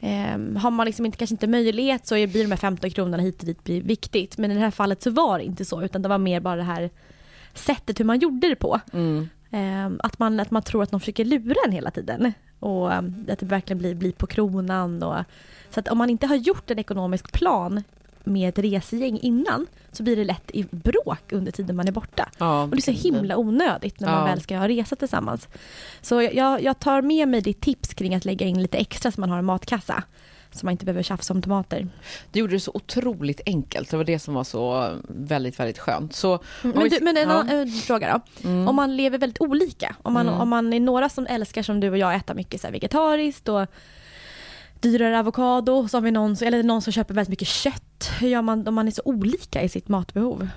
eh, 0.00 0.38
har 0.58 0.70
man 0.70 0.86
liksom 0.86 1.06
inte, 1.06 1.18
kanske 1.18 1.34
inte 1.34 1.46
möjlighet 1.46 2.06
så 2.06 2.14
blir 2.14 2.42
de 2.42 2.50
här 2.50 2.56
15 2.56 2.90
kronorna 2.90 3.22
hit 3.22 3.40
och 3.40 3.46
dit 3.46 3.64
blir 3.64 3.82
viktigt. 3.82 4.38
Men 4.38 4.50
i 4.50 4.54
det 4.54 4.60
här 4.60 4.70
fallet 4.70 5.02
så 5.02 5.10
var 5.10 5.38
det 5.38 5.44
inte 5.44 5.64
så 5.64 5.82
utan 5.82 6.02
det 6.02 6.08
var 6.08 6.18
mer 6.18 6.40
bara 6.40 6.56
det 6.56 6.62
här 6.62 6.90
sättet 7.54 8.00
hur 8.00 8.04
man 8.04 8.18
gjorde 8.18 8.48
det 8.48 8.56
på. 8.56 8.80
Mm. 8.92 9.28
Eh, 9.50 9.90
att, 9.98 10.18
man, 10.18 10.40
att 10.40 10.50
man 10.50 10.62
tror 10.62 10.82
att 10.82 10.90
de 10.90 11.00
försöker 11.00 11.24
lura 11.24 11.56
en 11.66 11.72
hela 11.72 11.90
tiden. 11.90 12.32
Och 12.60 12.92
eh, 12.92 12.98
att 13.28 13.38
det 13.38 13.46
verkligen 13.46 13.78
blir, 13.78 13.94
blir 13.94 14.12
på 14.12 14.26
kronan. 14.26 15.02
Och, 15.02 15.16
så 15.70 15.80
att 15.80 15.88
om 15.88 15.98
man 15.98 16.10
inte 16.10 16.26
har 16.26 16.36
gjort 16.36 16.70
en 16.70 16.78
ekonomisk 16.78 17.32
plan 17.32 17.82
med 18.24 18.48
ett 18.48 18.58
resegäng 18.58 19.18
innan 19.18 19.66
så 19.92 20.02
blir 20.02 20.16
det 20.16 20.24
lätt 20.24 20.50
i 20.50 20.66
bråk 20.70 21.32
under 21.32 21.52
tiden 21.52 21.76
man 21.76 21.88
är 21.88 21.92
borta. 21.92 22.28
Ja, 22.38 22.62
Och 22.62 22.68
det 22.70 22.76
är 22.76 22.94
så 22.94 23.08
himla 23.08 23.36
onödigt 23.36 24.00
när 24.00 24.08
man 24.08 24.18
Ja. 24.20 24.24
väl 24.26 24.40
ska 24.40 24.58
ha 24.58 24.68
resa 24.68 24.96
tillsammans. 24.96 25.48
Så 26.00 26.22
jag, 26.22 26.62
jag 26.62 26.78
tar 26.78 27.02
med 27.02 27.28
mig 27.28 27.40
ditt 27.40 27.60
tips 27.60 27.94
kring 27.94 28.14
att 28.14 28.24
lägga 28.24 28.46
in 28.46 28.62
lite 28.62 28.78
extra 28.78 29.10
så 29.12 29.20
man 29.20 29.30
har 29.30 29.38
en 29.38 29.44
matkassa. 29.44 30.02
Så 30.50 30.66
man 30.66 30.72
inte 30.72 30.84
behöver 30.84 31.02
tjafsa 31.02 31.34
om 31.34 31.42
tomater. 31.42 31.88
Det 32.32 32.38
gjorde 32.40 32.52
det 32.52 32.60
så 32.60 32.70
otroligt 32.74 33.40
enkelt. 33.46 33.90
Det 33.90 33.96
var 33.96 34.04
det 34.04 34.18
som 34.18 34.34
var 34.34 34.44
så 34.44 34.92
väldigt, 35.08 35.60
väldigt 35.60 35.78
skönt. 35.78 36.14
Så, 36.14 36.38
Men, 36.62 36.88
du, 36.88 36.98
men 37.02 37.16
en 37.16 37.30
annan 37.30 37.68
fråga 37.70 38.12
då. 38.42 38.48
Mm. 38.48 38.68
Om 38.68 38.76
man 38.76 38.96
lever 38.96 39.18
väldigt 39.18 39.40
olika. 39.40 39.96
Om 40.02 40.12
man, 40.12 40.28
Mm. 40.28 40.40
om 40.40 40.48
man 40.48 40.72
är 40.72 40.80
några 40.80 41.08
som 41.08 41.26
älskar 41.26 41.62
som 41.62 41.80
du 41.80 41.90
och 41.90 41.98
jag 41.98 42.14
äta 42.14 42.34
mycket 42.34 42.60
så 42.60 42.66
här 42.66 42.72
vegetariskt 42.72 43.48
och 43.48 43.66
dyrare 44.80 45.18
avokado, 45.18 45.88
så 45.88 45.96
har 45.96 46.02
vi 46.02 46.10
någon, 46.10 46.36
eller 46.42 46.62
någon 46.62 46.82
som 46.82 46.92
köper 46.92 47.14
väldigt 47.14 47.30
mycket 47.30 47.48
kött. 47.48 48.10
Hur 48.20 48.28
gör 48.28 48.42
man 48.42 48.68
om 48.68 48.74
man 48.74 48.86
är 48.86 48.92
så 48.92 49.02
olika 49.04 49.62
i 49.62 49.68
sitt 49.68 49.88
matbehov? 49.88 50.48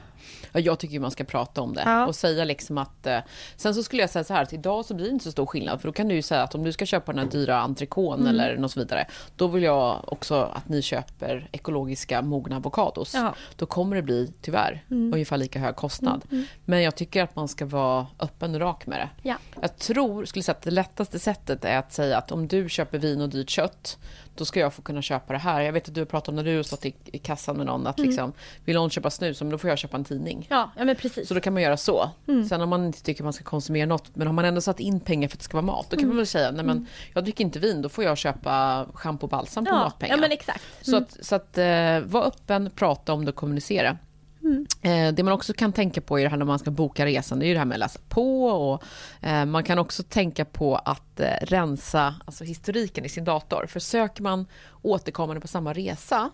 Ja, 0.53 0.59
jag 0.59 0.79
tycker 0.79 0.99
man 0.99 1.11
ska 1.11 1.23
prata 1.23 1.61
om 1.61 1.73
det 1.73 1.81
Ja. 1.85 2.05
och 2.07 2.15
säga 2.15 2.43
liksom 2.43 2.77
att... 2.77 3.05
Eh, 3.07 3.19
sen 3.55 3.75
så 3.75 3.83
skulle 3.83 4.01
jag 4.03 4.09
säga 4.09 4.23
så 4.23 4.33
här 4.33 4.43
att 4.43 4.53
idag 4.53 4.85
så 4.85 4.93
blir 4.93 5.05
det 5.05 5.11
inte 5.11 5.23
så 5.25 5.31
stor 5.31 5.45
skillnad 5.45 5.81
för 5.81 5.87
då 5.87 5.91
kan 5.93 6.07
du 6.07 6.15
ju 6.15 6.21
säga 6.21 6.43
att 6.43 6.55
om 6.55 6.63
du 6.63 6.71
ska 6.71 6.85
köpa 6.85 7.11
den 7.13 7.19
här 7.25 7.31
dyra 7.31 7.61
entrecôten 7.67 8.19
Mm. 8.19 8.27
eller 8.27 8.57
något 8.57 8.71
så 8.71 8.79
vidare 8.79 9.07
då 9.35 9.47
vill 9.47 9.63
jag 9.63 10.13
också 10.13 10.35
att 10.35 10.69
ni 10.69 10.81
köper 10.81 11.49
ekologiska 11.51 12.21
mogna 12.21 12.55
avokados. 12.55 13.13
Ja. 13.13 13.35
Då 13.55 13.65
kommer 13.65 13.95
det 13.95 14.01
bli, 14.01 14.33
tyvärr, 14.41 14.83
ungefär 14.89 15.37
lika 15.37 15.59
hög 15.59 15.75
kostnad. 15.75 16.21
Men 16.65 16.81
jag 16.81 16.95
tycker 16.95 17.23
att 17.23 17.35
man 17.35 17.47
ska 17.47 17.65
vara 17.65 18.07
öppen 18.19 18.55
och 18.55 18.61
rak 18.61 18.87
med 18.87 18.99
det. 18.99 19.29
Ja. 19.29 19.35
Jag 19.61 19.77
tror, 19.77 20.25
skulle 20.25 20.43
säga 20.43 20.55
att 20.55 20.61
det 20.61 20.71
lättaste 20.71 21.19
sättet 21.19 21.65
är 21.65 21.77
att 21.77 21.93
säga 21.93 22.17
att 22.17 22.31
om 22.31 22.47
du 22.47 22.69
köper 22.69 22.97
vin 22.99 23.21
och 23.21 23.29
dyrt 23.29 23.49
kött, 23.49 23.97
då 24.41 24.45
ska 24.45 24.59
jag 24.59 24.73
få 24.73 24.81
kunna 24.81 25.01
köpa 25.01 25.33
det 25.33 25.39
här. 25.39 25.61
Jag 25.61 25.73
vet 25.73 25.87
att 25.87 25.93
du 25.93 26.01
har 26.01 26.05
pratat 26.05 26.29
om 26.29 26.35
när 26.35 26.43
du 26.43 26.55
har 26.55 26.63
stått 26.63 26.85
i, 26.85 26.93
i 27.05 27.17
kassan 27.17 27.57
med 27.57 27.65
någon 27.65 27.87
att 27.87 27.99
liksom, 27.99 28.33
vill 28.65 28.75
någon 28.75 28.89
köpa 28.89 29.09
snus, 29.09 29.39
då 29.39 29.57
får 29.57 29.69
jag 29.69 29.79
köpa 29.79 29.97
en 29.97 30.03
tidning. 30.03 30.47
Ja, 30.49 30.71
ja 30.77 30.85
men 30.85 30.95
precis. 30.95 31.27
Så 31.27 31.33
då 31.33 31.39
kan 31.39 31.53
man 31.53 31.61
göra 31.61 31.77
så. 31.77 32.09
Sen 32.49 32.61
om 32.61 32.69
man 32.69 32.85
inte 32.85 33.03
tycker 33.03 33.23
man 33.23 33.33
ska 33.33 33.43
konsumera 33.43 33.85
något, 33.85 34.15
men 34.15 34.27
har 34.27 34.33
man 34.33 34.45
ändå 34.45 34.61
satt 34.61 34.79
in 34.79 34.99
pengar 34.99 35.27
för 35.27 35.35
att 35.35 35.39
det 35.39 35.43
ska 35.43 35.57
vara 35.57 35.65
mat, 35.65 35.87
då 35.89 35.97
kan 35.97 36.07
man 36.07 36.17
väl 36.17 36.27
säga, 36.27 36.51
nej 36.51 36.65
men 36.65 36.87
jag 37.13 37.23
dricker 37.23 37.43
inte 37.43 37.59
vin, 37.59 37.81
då 37.81 37.89
får 37.89 38.03
jag 38.03 38.17
köpa 38.17 38.85
schampo 38.93 39.25
och 39.25 39.29
balsam 39.29 39.65
på 39.65 39.71
ja, 39.71 39.75
matpengar. 39.75 40.15
ja 40.15 40.21
men 40.21 40.31
exakt. 40.31 40.63
Så 40.81 40.97
att, 40.97 41.17
så 41.25 41.35
att 41.35 41.57
eh, 41.57 41.99
var 41.99 42.25
öppen, 42.25 42.69
prata 42.75 43.13
om 43.13 43.25
det 43.25 43.31
och 43.31 43.35
kommunicera. 43.35 43.97
Mm. 44.43 45.15
det 45.15 45.23
man 45.23 45.33
också 45.33 45.53
kan 45.53 45.73
tänka 45.73 46.01
på 46.01 46.19
i 46.19 46.23
det 46.23 46.29
här 46.29 46.37
när 46.37 46.45
man 46.45 46.59
ska 46.59 46.71
boka 46.71 47.05
resan, 47.05 47.39
det 47.39 47.45
är 47.45 47.47
ju 47.47 47.53
det 47.53 47.59
här 47.59 47.65
med 47.65 47.75
att 47.75 47.79
läsa 47.79 47.99
på 48.09 48.45
och 48.45 48.83
eh, 49.21 49.45
man 49.45 49.63
kan 49.63 49.79
också 49.79 50.03
tänka 50.03 50.45
på 50.45 50.75
att 50.75 51.19
eh, 51.19 51.27
rensa 51.41 52.15
alltså 52.25 52.43
historiken 52.43 53.05
i 53.05 53.09
sin 53.09 53.23
dator. 53.23 53.65
För 53.67 53.79
söker 53.79 54.23
man 54.23 54.45
återkommande 54.81 55.41
på 55.41 55.47
samma 55.47 55.73
resa 55.73 56.29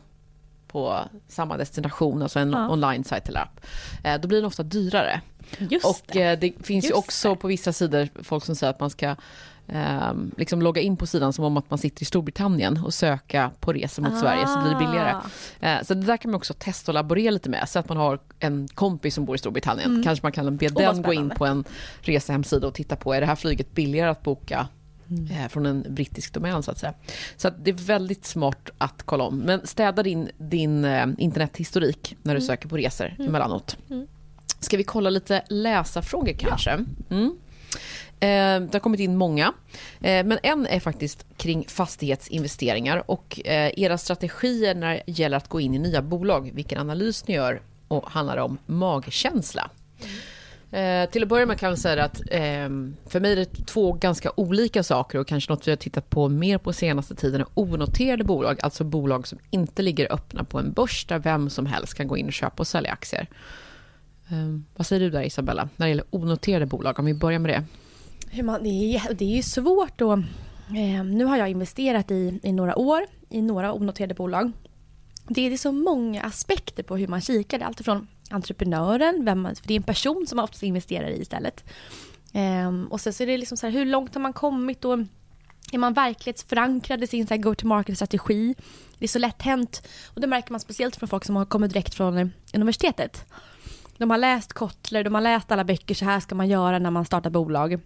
på 0.78 1.00
samma 1.28 1.58
destination, 1.58 2.22
alltså 2.22 2.40
en 2.40 2.52
Ja. 2.52 2.70
online-sajt 2.70 3.30
eller 3.30 3.40
app, 3.40 3.60
eh, 4.04 4.22
då 4.22 4.28
blir 4.28 4.38
den 4.38 4.46
ofta 4.48 4.64
dyrare. 4.64 5.22
Just 5.58 5.86
och 5.86 6.02
det. 6.14 6.24
eh, 6.24 6.40
det 6.40 6.54
finns 6.66 6.86
ju 6.86 6.90
Just 6.90 6.98
också 7.00 7.36
på 7.36 7.48
vissa 7.48 7.74
sidor 7.74 8.10
folk 8.24 8.46
som 8.46 8.56
säger 8.56 8.74
att 8.74 8.80
man 8.80 8.90
ska 8.90 9.16
ehm, 9.68 10.32
liksom 10.38 10.62
logga 10.62 10.82
in 10.82 10.98
på 10.98 11.06
sidan 11.08 11.34
som 11.34 11.46
om 11.46 11.58
att 11.58 11.70
man 11.70 11.78
sitter 11.80 12.02
i 12.02 12.06
Storbritannien 12.06 12.84
och 12.86 12.94
söka 12.94 13.52
på 13.60 13.74
resor 13.74 14.04
mot 14.04 14.20
Sverige 14.20 14.48
så 14.48 14.60
blir 14.62 14.72
det 14.72 14.78
billigare. 14.78 15.14
Ah. 15.62 15.66
Eh, 15.68 15.84
Så 15.84 15.94
det 15.94 16.06
där 16.06 16.18
kan 16.18 16.32
man 16.32 16.36
också 16.38 16.54
testa 16.54 16.92
och 16.92 16.94
laborera 16.94 17.32
lite 17.32 17.50
med. 17.50 17.70
Så 17.70 17.80
att 17.80 17.90
man 17.90 17.98
har 17.98 18.20
en 18.40 18.68
kompis 18.68 19.16
som 19.16 19.26
bor 19.26 19.36
i 19.36 19.40
Storbritannien. 19.40 20.02
Kanske 20.04 20.26
man 20.26 20.32
kan 20.32 20.58
be 20.58 20.66
Mm. 20.66 20.76
den 20.76 21.02
gå 21.02 21.14
in 21.14 21.30
på 21.30 21.46
en 21.46 21.64
resehemsida 22.02 22.68
och 22.68 22.74
titta 22.74 22.96
på, 22.96 23.14
är 23.14 23.20
det 23.22 23.28
här 23.28 23.36
flyget 23.36 23.72
billigare 23.74 24.10
att 24.10 24.24
boka 24.24 24.68
Mm. 25.10 25.32
eh, 25.32 25.48
från 25.48 25.66
en 25.66 25.86
brittisk 25.90 26.34
domän 26.34 26.64
så 26.64 26.72
att 26.72 26.78
säga. 26.80 26.94
Så 27.38 27.48
att 27.48 27.66
det 27.66 27.72
är 27.72 27.76
väldigt 27.76 28.26
smart 28.26 28.70
att 28.78 29.04
kolla 29.04 29.24
om. 29.24 29.38
Men 29.38 29.68
städa 29.68 30.04
din, 30.04 30.30
din 30.38 30.86
eh, 30.86 31.06
internethistorik 31.18 32.16
när 32.24 32.32
Mm. 32.32 32.40
du 32.42 32.46
söker 32.48 32.68
på 32.70 32.78
resor 32.78 33.16
emellanåt. 33.20 33.78
Ska 34.60 34.78
vi 34.78 34.84
kolla 34.84 35.10
lite 35.10 35.44
läsarfrågor 35.50 36.34
kanske? 36.40 36.72
Mm. 37.10 37.38
Eh, 38.20 38.68
det 38.70 38.74
har 38.74 38.80
kommit 38.80 39.00
in 39.00 39.16
många. 39.18 39.54
Eh, 40.02 40.26
men 40.26 40.38
en 40.44 40.68
är 40.68 40.80
faktiskt 40.80 41.26
kring 41.38 41.66
fastighetsinvesteringar 41.68 43.12
och 43.12 43.42
eh, 43.46 43.72
era 43.78 43.98
strategier 43.98 44.76
när 44.76 45.02
det 45.06 45.12
gäller 45.12 45.38
att 45.38 45.48
gå 45.48 45.60
in 45.62 45.74
i 45.76 45.80
nya 45.80 46.02
bolag. 46.02 46.52
Vilken 46.54 46.80
analys 46.80 47.28
ni 47.28 47.34
gör 47.34 47.62
och 47.88 48.10
handlar 48.10 48.36
det 48.36 48.42
om 48.42 48.58
magkänsla. 48.66 49.70
Eh, 50.72 51.10
till 51.10 51.24
att 51.24 51.30
börja 51.30 51.46
med 51.46 51.60
kan 51.60 51.70
jag 51.70 51.80
säga 51.80 52.04
att 52.04 52.22
eh, 52.32 52.70
för 53.06 53.20
mig 53.20 53.32
är 53.32 53.36
det 53.36 53.66
två 53.66 53.94
ganska 53.94 54.32
olika 54.36 54.84
saker 54.84 55.20
och 55.20 55.28
kanske 55.28 55.52
något 55.52 55.68
vi 55.68 55.72
har 55.72 55.78
tittat 55.78 56.10
på 56.10 56.30
mer 56.30 56.58
på 56.58 56.74
senaste 56.74 57.16
tiden 57.16 57.42
är 57.42 57.48
onoterade 57.54 58.24
bolag, 58.24 58.60
alltså 58.64 58.84
bolag 58.84 59.28
som 59.28 59.40
inte 59.50 59.82
ligger 59.82 60.14
öppna 60.14 60.44
på 60.44 60.60
en 60.60 60.72
börs 60.72 61.06
där 61.06 61.20
vem 61.20 61.50
som 61.50 61.66
helst 61.66 61.94
kan 61.94 62.08
gå 62.08 62.18
in 62.18 62.26
och 62.26 62.34
köpa 62.34 62.56
och 62.58 62.68
sälja 62.68 62.92
aktier. 62.92 63.28
Eh, 64.30 64.60
vad 64.76 64.88
säger 64.88 65.00
du 65.00 65.10
där 65.10 65.24
Isabella, 65.24 65.70
när 65.76 65.86
det 65.86 65.90
gäller 65.90 66.06
onoterade 66.10 66.66
bolag, 66.66 67.00
om 67.00 67.06
vi 67.06 67.14
börjar 67.14 67.40
med 67.40 67.52
det? 67.52 67.64
Det, 68.32 68.96
är, 68.96 69.14
det 69.14 69.26
är 69.26 69.36
ju 69.36 69.44
svårt 69.44 70.00
då. 70.00 70.24
Ehm, 70.78 71.12
nu 71.12 71.26
har 71.26 71.38
jag 71.38 71.50
investerat 71.50 72.12
i, 72.12 72.40
i 72.44 72.52
några 72.52 72.76
år 72.76 73.02
i 73.30 73.42
några 73.42 73.74
onoterade 73.74 74.14
bolag. 74.14 74.52
Det 75.28 75.42
är 75.42 75.58
så 75.58 75.72
många 75.72 76.22
aspekter 76.22 76.84
på 76.84 76.98
hur 76.98 77.08
man 77.08 77.22
kikar. 77.22 77.60
Allt 77.60 77.80
är 77.80 77.84
entreprenören, 78.32 79.26
vem 79.26 79.42
man, 79.42 79.56
för 79.56 79.68
det 79.68 79.74
är 79.74 79.78
en 79.78 79.84
person 79.84 80.28
som 80.28 80.36
man 80.36 80.44
oftast 80.44 80.64
investerar 80.64 81.08
i 81.08 81.22
istället. 81.22 81.64
Um, 82.34 82.88
och 82.88 83.02
sen 83.02 83.14
så 83.14 83.24
är 83.24 83.28
det 83.28 83.38
liksom 83.38 83.58
så 83.58 83.68
här, 83.68 83.74
hur 83.74 83.86
långt 83.86 84.16
har 84.16 84.22
man 84.22 84.34
kommit 84.34 84.86
och 84.86 85.00
är 85.72 85.78
man 85.78 85.94
verklighetsförankrad 85.94 87.04
i 87.04 87.08
sin 87.08 87.28
så 87.28 87.34
här 87.34 87.42
go-to-market-strategi? 87.42 88.56
Det 89.00 89.06
är 89.06 89.10
så 89.10 89.20
lätt 89.20 89.42
hänt. 89.42 89.88
Och 90.14 90.22
det 90.22 90.28
märker 90.28 90.52
man 90.52 90.60
speciellt 90.60 90.96
från 90.96 91.10
folk 91.10 91.26
som 91.26 91.36
har 91.36 91.46
kommit 91.46 91.72
direkt 91.72 91.94
från 91.96 92.32
universitetet. 92.54 93.26
De 93.98 94.12
har 94.12 94.18
läst 94.18 94.54
Kotler, 94.54 95.04
de 95.04 95.14
har 95.14 95.22
läst 95.22 95.52
alla 95.52 95.64
böcker, 95.64 95.96
så 95.96 96.06
här 96.06 96.20
ska 96.20 96.36
man 96.36 96.48
göra 96.48 96.80
när 96.80 96.92
man 96.92 97.06
startar 97.06 97.30
bolag 97.30 97.80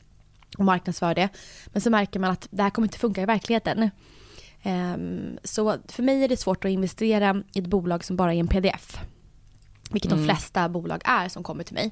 och 0.57 0.65
marknadsför 0.65 1.15
det. 1.15 1.29
Men 1.67 1.81
så 1.81 1.89
märker 1.89 2.19
man 2.19 2.31
att 2.31 2.47
det 2.51 2.63
här 2.63 2.69
kommer 2.69 2.85
inte 2.85 2.99
funka 2.99 3.21
i 3.21 3.25
verkligheten. 3.25 3.89
Um, 4.63 5.37
så 5.43 5.77
för 5.87 6.03
mig 6.03 6.23
är 6.23 6.27
det 6.27 6.37
svårt 6.37 6.65
att 6.65 6.71
investera 6.71 7.43
i 7.53 7.59
ett 7.59 7.67
bolag 7.67 8.03
som 8.03 8.15
bara 8.15 8.33
är 8.33 8.39
en 8.39 8.47
pdf. 8.47 8.99
Vilket 9.91 10.11
de 10.11 10.25
flesta 10.25 10.69
bolag 10.69 11.01
är 11.05 11.29
som 11.29 11.43
kommer 11.43 11.63
till 11.63 11.75
mig. 11.75 11.91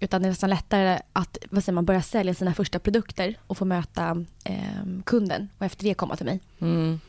Utan 0.00 0.22
det 0.22 0.28
är 0.28 0.30
nästan 0.30 0.50
lättare 0.50 1.00
att 1.12 1.38
vad 1.50 1.64
säger 1.64 1.74
man, 1.74 1.84
börja 1.84 2.02
sälja 2.02 2.34
sina 2.34 2.54
första 2.54 2.78
produkter 2.78 3.38
och 3.46 3.58
få 3.58 3.64
möta 3.64 4.24
ehm, 4.44 5.02
kunden 5.06 5.48
och 5.58 5.66
efter 5.66 5.84
det 5.84 5.94
komma 5.94 6.16
till 6.16 6.26
mig. 6.26 6.40
Mm. 6.58 7.00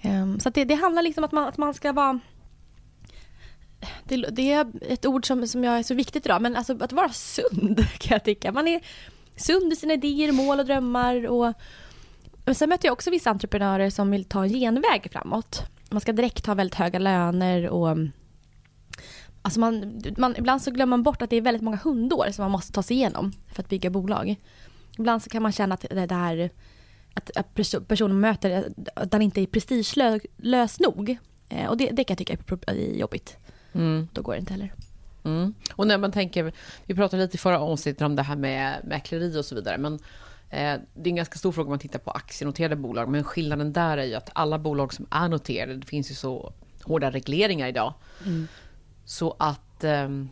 Ehm, 0.00 0.40
så 0.40 0.50
det, 0.50 0.64
det 0.64 0.74
handlar 0.74 1.02
liksom 1.02 1.24
om 1.24 1.26
att 1.26 1.32
man, 1.32 1.48
att 1.48 1.56
man 1.56 1.74
ska 1.74 1.92
vara... 1.92 2.20
Det, 4.04 4.16
det 4.16 4.52
är 4.52 4.66
ett 4.88 5.06
ord 5.06 5.26
som, 5.26 5.48
som 5.48 5.64
jag 5.64 5.78
är 5.78 5.82
så 5.82 5.94
viktigt 5.94 6.26
idag, 6.26 6.42
men 6.42 6.56
alltså 6.56 6.76
att 6.80 6.92
vara 6.92 7.08
sund 7.08 7.84
kan 7.98 8.14
jag 8.14 8.24
tycka. 8.24 8.52
Man 8.52 8.68
är 8.68 8.80
sund 9.36 9.72
i 9.72 9.76
sina 9.76 9.94
idéer, 9.94 10.32
mål 10.32 10.60
och 10.60 10.66
drömmar. 10.66 11.26
Och, 11.26 11.52
men 12.44 12.54
sen 12.54 12.68
möter 12.68 12.88
jag 12.88 12.92
också 12.92 13.10
vissa 13.10 13.30
entreprenörer 13.30 13.90
som 13.90 14.10
vill 14.10 14.24
ta 14.24 14.44
en 14.44 14.50
genväg 14.50 15.08
framåt. 15.12 15.62
Man 15.90 16.00
ska 16.00 16.12
direkt 16.12 16.46
ha 16.46 16.54
väldigt 16.54 16.74
höga 16.74 16.98
löner 16.98 17.68
och 17.68 17.96
Alltså 19.46 19.60
man, 19.60 20.02
man, 20.16 20.34
ibland 20.36 20.62
så 20.62 20.70
glömmer 20.70 20.90
man 20.90 21.02
bort 21.02 21.22
att 21.22 21.30
det 21.30 21.36
är 21.36 21.40
väldigt 21.40 21.62
många 21.62 21.76
hundår 21.76 22.30
som 22.32 22.42
man 22.42 22.50
måste 22.50 22.72
ta 22.72 22.82
sig 22.82 22.96
igenom 22.96 23.32
för 23.52 23.62
att 23.62 23.68
bygga 23.68 23.90
bolag. 23.90 24.36
Ibland 24.98 25.22
så 25.22 25.30
kan 25.30 25.42
man 25.42 25.52
känna 25.52 25.74
att 25.74 25.80
det 25.80 26.06
där 26.06 26.50
att, 27.14 27.30
att 27.36 27.54
perso- 27.54 27.84
personen 27.84 28.20
man 28.20 28.30
möter 28.30 28.72
att 28.94 29.10
den 29.10 29.22
inte 29.22 29.40
är 29.40 29.46
prestigelös 29.46 30.80
nog. 30.80 31.18
Eh, 31.48 31.66
och 31.66 31.76
det, 31.76 31.90
det 31.90 32.04
kan 32.04 32.14
jag 32.14 32.18
tycka 32.18 32.36
är 32.66 32.74
jobbigt. 32.74 33.36
Mm. 33.72 34.08
Då 34.12 34.22
går 34.22 34.32
det 34.32 34.38
inte 34.38 34.52
heller. 34.52 34.72
Mm. 35.24 35.54
Och 35.72 35.86
när 35.86 35.98
man 35.98 36.12
tänker, 36.12 36.52
vi 36.84 36.94
pratade 36.94 37.22
lite 37.22 37.34
i 37.34 37.38
förra 37.38 37.60
avsnittet 37.60 38.02
om 38.02 38.16
det 38.16 38.22
här 38.22 38.36
med 38.36 38.80
mäkleri 38.84 39.38
och 39.38 39.44
så 39.44 39.54
vidare, 39.54 39.78
men 39.78 39.94
eh, 40.50 40.80
det 40.94 41.08
är 41.08 41.08
en 41.08 41.16
ganska 41.16 41.38
stor 41.38 41.52
fråga 41.52 41.66
om 41.66 41.70
man 41.70 41.78
tittar 41.78 41.98
på 41.98 42.10
aktienoterade 42.10 42.76
bolag, 42.76 43.08
men 43.08 43.24
skillnaden 43.24 43.72
där 43.72 43.98
är 43.98 44.04
ju 44.04 44.14
att 44.14 44.30
alla 44.32 44.58
bolag 44.58 44.94
som 44.94 45.06
är 45.10 45.28
noterade, 45.28 45.76
det 45.76 45.86
finns 45.86 46.10
ju 46.10 46.14
så 46.14 46.52
hårda 46.82 47.10
regleringar 47.10 47.68
idag, 47.68 47.94
så 49.06 49.36
att 49.38 49.84
ehm, 49.84 50.28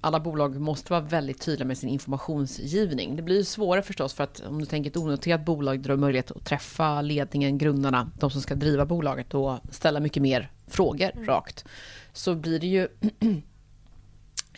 alla 0.00 0.20
bolag 0.20 0.60
måste 0.60 0.92
vara 0.92 1.00
väldigt 1.00 1.40
tydliga 1.40 1.66
med 1.66 1.78
sin 1.78 1.88
informationsgivning. 1.88 3.16
Det 3.16 3.22
blir 3.22 3.36
ju 3.36 3.44
svårare 3.44 3.82
förstås 3.82 4.14
för 4.14 4.24
att 4.24 4.42
om 4.48 4.60
du 4.60 4.66
tänker 4.66 4.90
ett 4.90 4.96
onoterat 4.96 5.44
bolag 5.44 5.80
där 5.80 5.88
du 5.88 5.92
har 5.92 5.98
möjlighet 5.98 6.30
att 6.30 6.44
träffa 6.44 7.02
ledningen, 7.02 7.58
grundarna, 7.58 8.10
de 8.18 8.30
som 8.30 8.42
ska 8.42 8.54
driva 8.54 8.86
bolaget 8.86 9.34
och 9.34 9.58
ställa 9.70 10.00
mycket 10.00 10.22
mer 10.22 10.50
frågor 10.66 11.26
rakt. 11.26 11.64
Så 12.12 12.34
blir 12.34 12.60
det 12.60 12.66
ju 12.66 12.88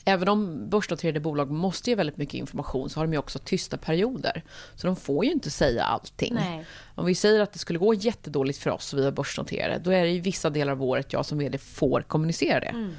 Även 0.08 0.28
om 0.28 0.68
börsnoterade 0.68 1.20
bolag 1.20 1.50
måste 1.50 1.90
ge 1.90 1.96
väldigt 1.96 2.16
mycket 2.16 2.34
information 2.34 2.90
så 2.90 3.00
har 3.00 3.06
de 3.06 3.12
ju 3.12 3.18
också 3.18 3.38
tysta 3.38 3.76
perioder. 3.76 4.42
Så 4.74 4.86
de 4.86 4.96
får 4.96 5.24
ju 5.24 5.32
inte 5.32 5.50
säga 5.50 5.84
allting. 5.84 6.34
Nej. 6.34 6.64
Om 6.94 7.06
vi 7.06 7.14
säger 7.14 7.40
att 7.40 7.52
det 7.52 7.58
skulle 7.58 7.78
gå 7.78 7.94
jättedåligt 7.94 8.58
för 8.58 8.70
oss 8.70 8.92
och 8.92 8.98
vi 8.98 9.06
är 9.06 9.10
börsnoterade, 9.10 9.78
då 9.84 9.90
är 9.90 10.02
det 10.02 10.10
i 10.10 10.20
vissa 10.20 10.50
delar 10.50 10.72
av 10.72 10.82
året 10.82 11.12
jag 11.12 11.26
som 11.26 11.38
vd 11.38 11.58
får 11.58 12.00
kommunicera 12.00 12.60
det. 12.60 12.90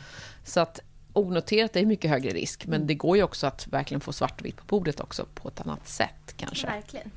Så 0.47 0.59
att 0.59 0.79
onoterat 1.13 1.75
är 1.75 1.85
mycket 1.85 2.11
högre 2.11 2.29
risk, 2.29 2.65
men 2.67 2.87
det 2.87 2.95
går 2.95 3.17
ju 3.17 3.23
också 3.23 3.47
att 3.47 3.67
verkligen 3.67 4.01
få 4.01 4.13
vitt 4.41 4.57
på 4.57 4.63
bordet 4.65 4.99
också 4.99 5.25
på 5.33 5.47
ett 5.47 5.61
annat 5.61 5.87
sätt 5.87 6.33
kanske. 6.37 6.67
Verkligen. 6.67 7.11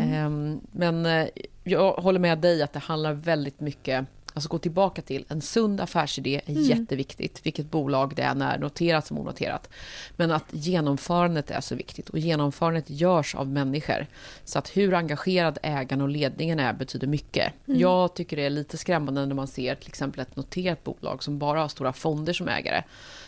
Ehm, 0.00 0.60
Men 0.72 1.06
eh, 1.06 1.28
jag 1.64 1.92
håller 1.92 2.20
med 2.20 2.38
dig 2.38 2.62
att 2.62 2.72
det 2.72 2.78
handlar 2.78 3.12
väldigt 3.12 3.60
mycket 3.60 4.06
Alltså 4.34 4.48
gå 4.48 4.58
tillbaka 4.58 5.02
till 5.02 5.24
en 5.28 5.40
sund 5.40 5.80
affärsidé 5.80 6.40
är 6.46 6.50
Mm. 6.52 6.62
jätteviktigt, 6.62 7.40
vilket 7.46 7.70
bolag 7.70 8.12
det 8.16 8.22
än 8.22 8.42
är, 8.42 8.58
noterat 8.58 9.06
som 9.06 9.18
onoterat. 9.18 9.68
Men 10.16 10.30
att 10.30 10.44
genomförandet 10.50 11.50
är 11.50 11.60
så 11.60 11.74
viktigt 11.74 12.08
och 12.08 12.18
genomförandet 12.18 12.84
görs 12.90 13.34
av 13.34 13.48
människor. 13.48 14.06
Så 14.44 14.58
att 14.58 14.76
hur 14.76 14.94
engagerad 14.94 15.58
ägaren 15.62 16.00
och 16.00 16.08
ledningen 16.08 16.60
är 16.60 16.72
betyder 16.72 17.06
mycket. 17.06 17.52
Mm. 17.68 17.80
Jag 17.80 18.14
tycker 18.14 18.36
det 18.36 18.42
är 18.46 18.50
lite 18.50 18.76
skrämmande 18.76 19.26
när 19.26 19.34
man 19.34 19.46
ser 19.46 19.74
till 19.74 19.88
exempel 19.88 20.20
ett 20.20 20.36
noterat 20.36 20.84
bolag 20.84 21.22
som 21.22 21.38
bara 21.38 21.60
har 21.60 21.68
stora 21.68 21.92
fonder 21.92 22.32
som 22.32 22.48
ägare. 22.48 22.82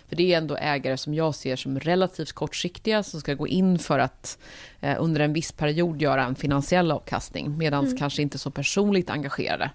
För 0.08 0.16
det 0.16 0.34
är 0.34 0.38
ändå 0.38 0.56
ägare 0.56 0.96
som 0.96 1.14
jag 1.14 1.34
ser 1.34 1.56
som 1.56 1.80
relativt 1.80 2.32
kortsiktiga 2.32 3.02
som 3.02 3.20
ska 3.20 3.34
gå 3.34 3.48
in 3.48 3.78
för 3.78 3.98
att 3.98 4.38
eh, 4.80 4.96
under 4.98 5.20
en 5.20 5.32
viss 5.32 5.52
period 5.52 6.02
göra 6.02 6.24
en 6.24 6.34
finansiell 6.34 6.92
avkastning 6.92 7.58
medan 7.58 7.84
Mm. 7.84 7.96
kanske 7.96 8.22
inte 8.22 8.38
så 8.38 8.50
personligt 8.50 9.10
engagerade. 9.10 9.70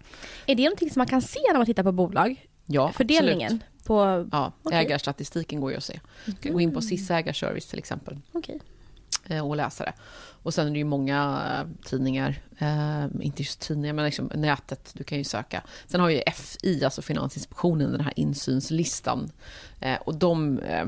Är 0.45 0.55
det 0.55 0.63
någonting 0.63 0.89
som 0.89 0.99
man 0.99 1.07
kan 1.07 1.18
se 1.21 1.39
när 1.47 1.57
man 1.57 1.65
tittar 1.65 1.83
på 1.83 1.91
bolag? 1.91 2.47
Ja, 2.65 2.91
Fördelningen? 2.91 3.45
absolut. 3.53 3.85
På... 3.85 4.27
Ja, 4.31 4.51
Okej. 4.63 4.77
ägarstatistiken 4.79 5.59
går 5.59 5.71
ju 5.71 5.77
att 5.77 5.83
se. 5.83 5.99
Du 6.25 6.33
kan 6.33 6.53
gå 6.53 6.61
in 6.61 6.73
på 6.73 6.81
SIS 6.81 7.11
ägarservice 7.11 7.67
till 7.67 7.79
exempel 7.79 8.17
Okej. 8.31 8.59
eh, 9.27 9.47
och 9.47 9.55
läsa 9.55 9.83
det. 9.83 9.93
Och 10.43 10.53
sen 10.53 10.67
är 10.67 10.71
det 10.71 10.77
ju 10.77 10.83
många 10.83 11.41
eh, 11.51 11.87
tidningar, 11.89 12.41
eh, 12.57 13.05
inte 13.21 13.41
just 13.41 13.59
tidningar 13.59 13.93
men 13.93 14.05
liksom 14.05 14.31
nätet, 14.35 14.91
du 14.93 15.03
kan 15.03 15.17
ju 15.17 15.23
söka. 15.23 15.63
Sen 15.87 16.01
har 16.01 16.09
ju 16.09 16.21
FI, 16.33 16.83
alltså 16.83 17.01
Finansinspektionen, 17.01 17.91
den 17.91 18.01
här 18.01 18.13
insynslistan. 18.15 19.31
Eh, 19.79 19.97
och 20.01 20.15
de 20.15 20.59
eh, 20.59 20.85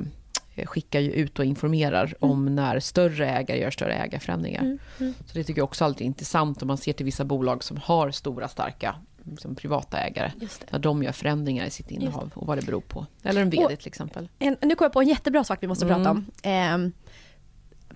skickar 0.65 0.99
ju 0.99 1.11
ut 1.11 1.39
och 1.39 1.45
informerar 1.45 2.13
om 2.19 2.55
när 2.55 2.79
större 2.79 3.29
ägare 3.29 3.59
gör 3.59 3.71
större 3.71 3.93
ägarförändringar. 3.93 4.61
Mm, 4.61 4.79
mm. 4.99 5.13
Så 5.25 5.33
det 5.33 5.43
tycker 5.43 5.59
jag 5.59 5.65
också 5.65 5.85
alltid 5.85 6.01
är 6.01 6.05
intressant 6.05 6.61
om 6.61 6.67
man 6.67 6.77
ser 6.77 6.93
till 6.93 7.05
vissa 7.05 7.25
bolag 7.25 7.63
som 7.63 7.77
har 7.77 8.11
stora, 8.11 8.47
starka 8.47 8.95
som 9.37 9.55
privata 9.55 9.97
ägare. 9.99 10.31
När 10.71 10.79
de 10.79 11.03
gör 11.03 11.11
förändringar 11.11 11.65
i 11.65 11.69
sitt 11.69 11.91
innehav 11.91 12.31
och 12.35 12.47
vad 12.47 12.57
det 12.57 12.65
beror 12.65 12.81
på. 12.81 13.05
Eller 13.23 13.41
en 13.41 13.49
vd 13.49 13.75
till 13.75 13.87
exempel. 13.87 14.29
En, 14.39 14.57
nu 14.61 14.75
kommer 14.75 14.85
jag 14.85 14.93
på 14.93 15.01
en 15.01 15.07
jättebra 15.07 15.43
sak 15.43 15.57
vi 15.61 15.67
måste 15.67 15.85
Mm. 15.85 15.97
prata 15.97 16.11
om. 16.11 16.25
Ehm, 16.43 16.91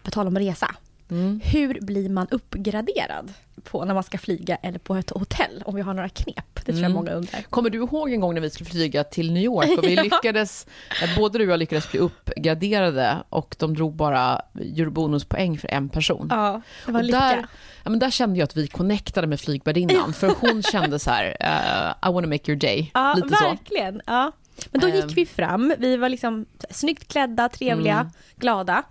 på 0.03 0.11
tal 0.11 0.27
om 0.27 0.39
resa. 0.39 0.75
Mm. 1.11 1.39
Hur 1.43 1.81
blir 1.81 2.09
man 2.09 2.27
uppgraderad 2.31 3.33
på 3.63 3.85
när 3.85 3.93
man 3.93 4.03
ska 4.03 4.17
flyga 4.17 4.55
eller 4.55 4.79
på 4.79 4.95
ett 4.95 5.09
hotell? 5.09 5.63
Om 5.65 5.75
vi 5.75 5.81
har 5.81 5.93
några 5.93 6.09
knep. 6.09 6.45
Det 6.55 6.61
tror 6.61 6.75
jag 6.75 6.79
Mm. 6.79 6.91
många 6.93 7.11
undrar. 7.11 7.41
Kommer 7.41 7.69
du 7.69 7.77
ihåg 7.77 8.11
en 8.13 8.19
gång 8.19 8.33
när 8.33 8.41
vi 8.41 8.49
skulle 8.49 8.69
flyga 8.69 9.03
till 9.03 9.33
New 9.33 9.43
York 9.43 9.77
och 9.77 9.83
vi 9.83 9.93
Ja. 9.95 10.03
lyckades, 10.03 10.67
både 11.17 11.37
du 11.37 11.45
och 11.45 11.51
jag 11.51 11.59
lyckades 11.59 11.91
bli 11.91 11.99
uppgraderade 11.99 13.17
och 13.29 13.55
de 13.59 13.73
drog 13.73 13.95
bara 13.95 14.41
bonuspoäng 14.91 15.57
för 15.57 15.67
en 15.71 15.89
person. 15.89 16.27
Ja, 16.29 16.61
det 16.85 16.91
var 16.91 16.99
och 16.99 17.05
lycka. 17.05 17.19
där, 17.19 17.45
ja, 17.83 17.89
men 17.89 17.99
där 17.99 18.09
kände 18.11 18.39
jag 18.39 18.43
att 18.43 18.57
vi 18.57 18.67
connectade 18.67 19.27
med 19.27 19.39
flygvärdinnan 19.39 20.13
för 20.13 20.33
hon 20.39 20.63
kände 20.71 20.99
så 20.99 21.09
här, 21.11 21.37
eh, 21.39 22.09
I 22.09 22.13
wanna 22.13 22.27
make 22.27 22.51
your 22.51 22.59
day. 22.61 22.91
Ja, 22.93 23.13
Lite 23.15 23.35
så. 23.35 23.43
verkligen. 23.43 24.01
Ja. 24.05 24.31
Men 24.71 24.81
då 24.81 24.87
Ehm. 24.87 24.95
gick 24.95 25.17
vi 25.17 25.25
fram, 25.25 25.73
vi 25.77 25.97
var 25.97 26.09
liksom 26.09 26.45
snyggt 26.69 27.07
klädda, 27.11 27.49
trevliga, 27.49 27.95
Mm. 27.99 28.11
glada 28.35 28.83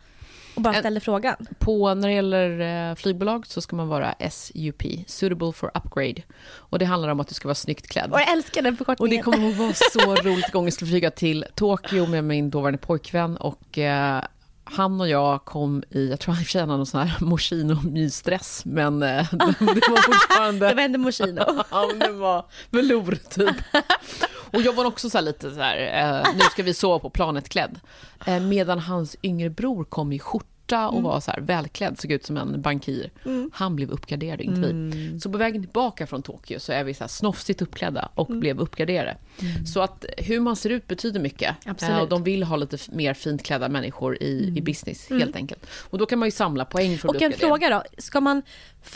och 0.54 0.62
bara 0.62 0.75
En- 0.75 0.80
ställde 0.82 1.00
frågan. 1.00 1.37
På, 1.58 1.94
när 1.94 2.08
det 2.08 2.14
gäller 2.14 2.90
eh, 2.90 2.94
flygbolag 2.94 3.46
så 3.46 3.61
ska 3.61 3.76
man 3.76 3.88
vara 3.88 4.14
SUP, 4.30 4.82
Suitable 5.06 5.52
for 5.52 5.70
Upgrade. 5.75 6.23
Och 6.56 6.78
det 6.78 6.84
handlar 6.84 7.08
om 7.08 7.20
att 7.20 7.28
du 7.28 7.34
ska 7.34 7.49
vara 7.49 7.54
snyggt 7.54 7.87
klädd. 7.88 8.12
Och 8.12 8.20
jag 8.20 8.32
älskar 8.32 8.62
den 8.62 8.73
Och 8.75 8.78
förkortningen. 8.78 9.16
det 9.16 9.23
kommer 9.23 9.49
att 9.50 9.56
vara 9.56 9.73
så 9.75 10.14
roligt 10.28 10.52
gång 10.52 10.64
jag 10.64 10.73
skulle 10.73 10.90
flyga 10.90 11.11
till 11.11 11.44
Tokyo 11.54 12.06
med 12.06 12.25
min 12.25 12.50
dåvarande 12.50 12.78
pojkvän 12.78 13.37
och 13.37 13.78
eh, 13.78 14.23
han 14.66 15.00
och 15.00 15.08
jag 15.08 15.44
kom 15.44 15.82
i, 15.90 16.08
jag 16.11 16.20
tror 16.20 16.34
han 16.34 16.44
och 16.44 16.61
hade 16.61 16.66
någon 16.76 16.87
sån 16.87 17.00
här 17.00 17.16
Moschino-mysdress, 17.20 18.62
men 18.64 19.02
eh, 19.02 19.26
det 19.32 19.37
var 19.90 20.02
fortfarande... 20.02 20.68
Det 20.68 20.75
var 20.75 20.82
ändå 20.82 20.99
Moschino. 20.99 21.42
Ja, 21.70 21.87
men 21.90 21.99
det 21.99 22.12
var 22.12 22.44
velour 22.70 23.18
typ. 23.30 23.56
Och 24.54 24.62
jag 24.62 24.73
var 24.73 24.84
också 24.84 25.11
så 25.11 25.18
här 25.18 25.23
lite 25.25 25.50
så 25.50 25.61
här, 25.61 25.76
eh, 26.26 26.34
nu 26.34 26.40
ska 26.40 26.62
vi 26.62 26.75
sova 26.75 26.99
på 26.99 27.11
planet 27.11 27.49
klädd. 27.49 27.80
Eh, 28.26 28.40
medan 28.40 28.78
hans 28.78 29.16
yngre 29.23 29.50
bror 29.50 29.84
kom 29.84 30.12
i 30.12 30.18
skjorta 30.18 30.88
och 30.88 31.02
var 31.02 31.20
så 31.20 31.30
här 31.30 31.40
välklädd, 31.40 32.00
såg 32.00 32.12
ut 32.12 32.25
som 32.26 32.37
en 32.37 32.62
bankir. 32.62 33.11
Mm. 33.25 33.50
Han 33.54 33.76
blev 33.76 33.90
uppgraderad, 33.90 34.40
inte 34.40 34.73
vi. 34.73 35.20
Så 35.20 35.30
på 35.32 35.38
vägen 35.38 35.62
tillbaka 35.62 36.06
från 36.06 36.23
Tokyo 36.23 36.61
så 36.61 36.73
är 36.73 36.84
vi 36.84 36.94
så 36.94 37.04
här 37.04 37.08
snofsigt 37.08 37.62
uppklädda 37.62 38.08
och 38.14 38.28
Mm. 38.28 38.40
blev 38.40 38.61
uppgraderade. 38.61 39.16
Så 39.66 39.80
att 39.80 40.04
hur 40.18 40.40
man 40.40 40.56
ser 40.56 40.70
ut 40.70 40.87
betyder 40.87 41.20
mycket. 41.20 41.56
Absolut. 41.66 41.82
Mm. 41.82 41.96
Eh, 41.96 42.02
och 42.02 42.08
de 42.08 42.23
vill 42.25 42.42
ha 42.42 42.56
lite 42.56 42.78
mer 42.88 43.14
fint 43.14 43.42
klädda 43.42 43.68
människor 43.68 44.23
i, 44.23 44.52
i 44.56 44.61
business, 44.61 45.11
helt 45.11 45.37
enkelt. 45.37 45.66
Och 45.90 45.99
då 45.99 46.06
kan 46.06 46.19
man 46.19 46.26
ju 46.26 46.32
samla 46.32 46.64
poäng 46.64 46.99
för 46.99 47.08
att 47.08 47.14
Och 47.14 47.19
bli 47.19 47.26
en 47.26 47.32
fråga 47.32 47.71
då, 47.71 47.82
ska 48.02 48.21
man, 48.21 48.43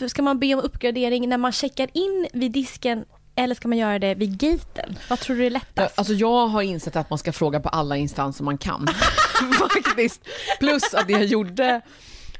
ska 0.08 0.22
man 0.22 0.38
be 0.38 0.54
om 0.54 0.60
uppgradering 0.60 1.28
när 1.28 1.38
man 1.38 1.52
checkar 1.52 1.88
in 1.92 2.26
vid 2.32 2.52
disken 2.52 3.04
eller 3.38 3.54
ska 3.54 3.68
man 3.68 3.78
göra 3.78 3.98
det 3.98 4.14
vid 4.14 4.38
gaten? 4.38 4.98
Vad 5.08 5.20
tror 5.20 5.36
du 5.36 5.46
är 5.46 5.50
lättast? 5.50 5.98
Alltså 5.98 6.14
jag 6.14 6.46
har 6.46 6.62
insett 6.62 6.96
att 6.96 7.10
man 7.10 7.18
ska 7.18 7.32
fråga 7.32 7.60
på 7.60 7.68
alla 7.68 7.96
instanser 7.96 8.44
man 8.44 8.58
kan. 8.58 8.86
Faktiskt. 9.58 10.28
Plus 10.58 10.94
att 10.94 11.06
det 11.06 11.12
jag 11.12 11.24
gjorde 11.24 11.80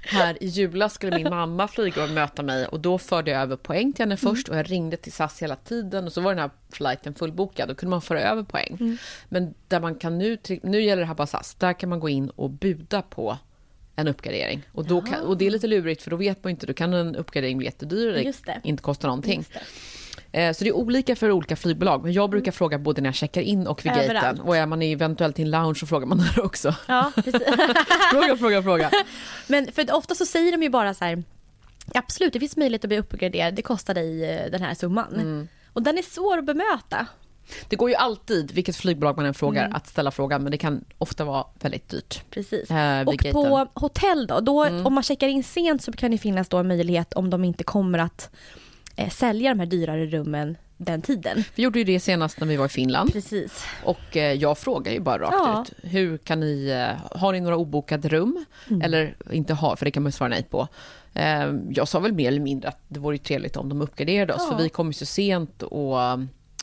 här 0.03 0.43
i 0.43 0.47
julas 0.47 0.95
skulle 0.95 1.17
min 1.17 1.31
mamma 1.31 1.69
flyga 1.69 2.05
och 2.05 2.11
möta 2.11 2.43
mig 2.43 2.67
och 2.67 2.81
då 2.81 2.99
förde 2.99 3.31
jag 3.31 3.43
över 3.43 3.57
poäng 3.57 3.93
till 3.93 4.03
henne 4.03 4.17
först 4.17 4.49
och 4.49 4.57
jag 4.57 4.71
ringde 4.71 4.97
till 4.97 5.13
SAS 5.13 5.43
hela 5.43 5.57
tiden 5.57 6.07
och 6.07 6.13
så 6.13 6.21
var 6.21 6.31
den 6.31 6.39
här 6.39 6.51
flighten 6.73 7.15
fullbokad. 7.15 7.69
Då 7.69 7.75
kunde 7.75 7.91
man 7.91 8.03
föra 8.03 8.21
över 8.21 8.43
poäng. 8.43 8.99
Men 9.29 9.55
där 9.69 9.81
man 9.81 9.95
kan 9.95 10.19
nu, 10.19 10.39
nu 10.63 10.83
gäller 10.83 11.01
det 11.01 11.07
här 11.07 11.15
bara 11.15 11.27
SAS, 11.27 11.55
där 11.55 11.73
kan 11.73 11.89
man 11.89 12.01
gå 12.01 12.09
in 12.09 12.31
och 12.31 12.51
buda 12.51 13.03
på 13.03 13.39
en 13.97 14.09
uppgradering. 14.09 14.63
Och, 14.73 14.85
då 14.87 15.01
kan, 15.03 15.21
och 15.21 15.39
det 15.39 15.47
är 15.47 15.51
lite 15.51 15.67
lurigt 15.67 16.03
för 16.03 16.11
då 16.11 16.17
vet 16.17 16.45
man 16.45 16.51
inte, 16.51 16.67
då 16.67 16.73
kan 16.73 16.95
en 16.95 17.17
uppgradering 17.17 17.59
bli 17.59 17.67
jättedyr 17.67 18.13
det. 18.47 18.61
inte 18.65 18.83
kosta 18.83 19.07
någonting. 19.07 19.45
Eh, 20.39 20.53
Så 20.53 20.65
det 20.65 20.71
är 20.71 20.77
olika 20.77 21.17
för 21.17 21.31
olika 21.31 21.57
flygbolag, 21.57 22.03
men 22.05 22.13
jag 22.13 22.31
brukar 22.31 22.53
fråga 22.53 22.79
både 22.79 23.01
när 23.01 23.09
jag 23.09 23.15
checkar 23.15 23.41
in 23.43 23.67
och 23.67 23.85
vid 23.85 23.93
Överallt. 23.93 24.23
gaten. 24.25 24.41
Och 24.41 24.57
är 24.57 24.67
man 24.67 24.83
eventuellt 24.83 25.39
i 25.39 25.43
en 25.43 25.51
lounge 25.51 25.75
så 25.79 25.87
frågar 25.87 26.07
man 26.07 26.19
där 26.37 26.45
också. 26.45 26.75
Ja, 26.89 27.13
precis. 27.15 27.43
Fråga, 28.13 28.37
fråga, 28.37 28.63
fråga. 28.63 28.91
Men 29.47 29.73
för 29.73 29.95
ofta 29.95 30.15
så 30.15 30.27
säger 30.27 30.53
de 30.53 30.63
ju 30.63 30.69
bara 30.71 30.95
så 30.95 31.05
här, 31.05 31.23
absolut 31.95 32.33
det 32.33 32.41
finns 32.41 32.57
möjlighet 32.57 32.85
att 32.85 32.89
bli 32.89 32.99
uppgraderad, 32.99 33.55
det 33.55 33.63
kostar 33.63 33.95
dig 33.95 34.25
eh, 34.31 34.51
den 34.51 34.63
här 34.63 34.75
summan. 34.75 35.15
Mm. 35.15 35.49
Och 35.73 35.83
den 35.83 35.99
är 35.99 36.03
svår 36.03 36.39
att 36.39 36.45
bemöta. 36.45 37.07
Det 37.69 37.77
går 37.77 37.91
ju 37.91 37.95
alltid, 37.97 38.53
vilket 38.53 38.77
flygbolag 38.77 39.17
man 39.17 39.27
än 39.27 39.35
frågar, 39.35 39.65
Mm. 39.65 39.77
att 39.77 39.87
ställa 39.87 40.11
frågan, 40.11 40.43
men 40.43 40.51
det 40.53 40.59
kan 40.59 40.85
ofta 40.99 41.25
vara 41.25 41.45
väldigt 41.61 41.89
dyrt. 41.89 42.23
Precis. 42.31 42.71
Eh, 42.71 43.01
Och 43.07 43.13
gaten. 43.17 43.31
Mm. 43.31 43.43
på 43.43 43.69
hotell 43.75 44.27
då, 44.27 44.41
då 44.41 44.67
om 44.85 44.95
man 44.95 45.03
checkar 45.03 45.29
in 45.29 45.45
sent 45.45 45.83
så 45.83 45.93
kan 45.93 46.11
det 46.11 46.19
finnas 46.19 46.49
då 46.49 46.57
en 46.57 46.69
möjlighet 46.69 47.13
om 47.13 47.31
de 47.31 47.45
inte 47.45 47.65
kommer 47.65 47.99
att 47.99 48.31
sälja 49.11 49.51
de 49.51 49.59
här 49.61 49.67
dyrare 49.67 50.07
rummen 50.07 50.57
den 50.77 51.03
tiden. 51.03 51.45
Vi 51.55 51.63
gjorde 51.63 51.79
ju 51.79 51.85
det 51.85 52.01
senast 52.01 52.41
när 52.41 52.47
vi 52.47 52.57
var 52.57 52.67
i 52.67 52.69
Finland. 52.69 53.13
Precis. 53.13 53.65
Och 53.85 54.17
eh, 54.17 54.33
jag 54.33 54.59
frågar 54.59 54.93
ju 54.93 55.01
bara 55.01 55.19
rakt 55.23 55.35
Ja. 55.35 55.65
ut. 55.67 55.91
Hur 55.93 56.19
kan 56.19 56.41
ni, 56.41 56.69
eh, 56.69 57.19
har 57.21 57.33
ni 57.33 57.41
några 57.41 57.57
obokade 57.57 58.09
rum? 58.09 58.45
Mm. 58.71 58.83
Eller 58.83 59.15
inte 59.31 59.55
ha, 59.55 59.77
för 59.77 59.85
det 59.85 59.91
kan 59.91 60.03
man 60.03 60.13
svara 60.13 60.29
nej 60.29 60.43
på. 60.51 60.69
Eh, 61.15 61.53
Jag 61.71 61.89
sa 61.89 61.99
väl 61.99 62.13
mer 62.13 62.29
eller 62.29 62.41
mindre 62.41 62.69
att 62.69 62.79
det 62.89 63.01
vore 63.01 63.19
trevligt 63.19 63.57
om 63.57 63.69
de 63.69 63.83
uppgraderade 63.83 64.35
oss, 64.35 64.43
Ja. 64.51 64.57
för 64.57 64.63
vi 64.63 64.69
kom 64.69 64.87
ju 64.87 64.93
så 64.93 65.07
sent 65.07 65.63
och 65.63 65.99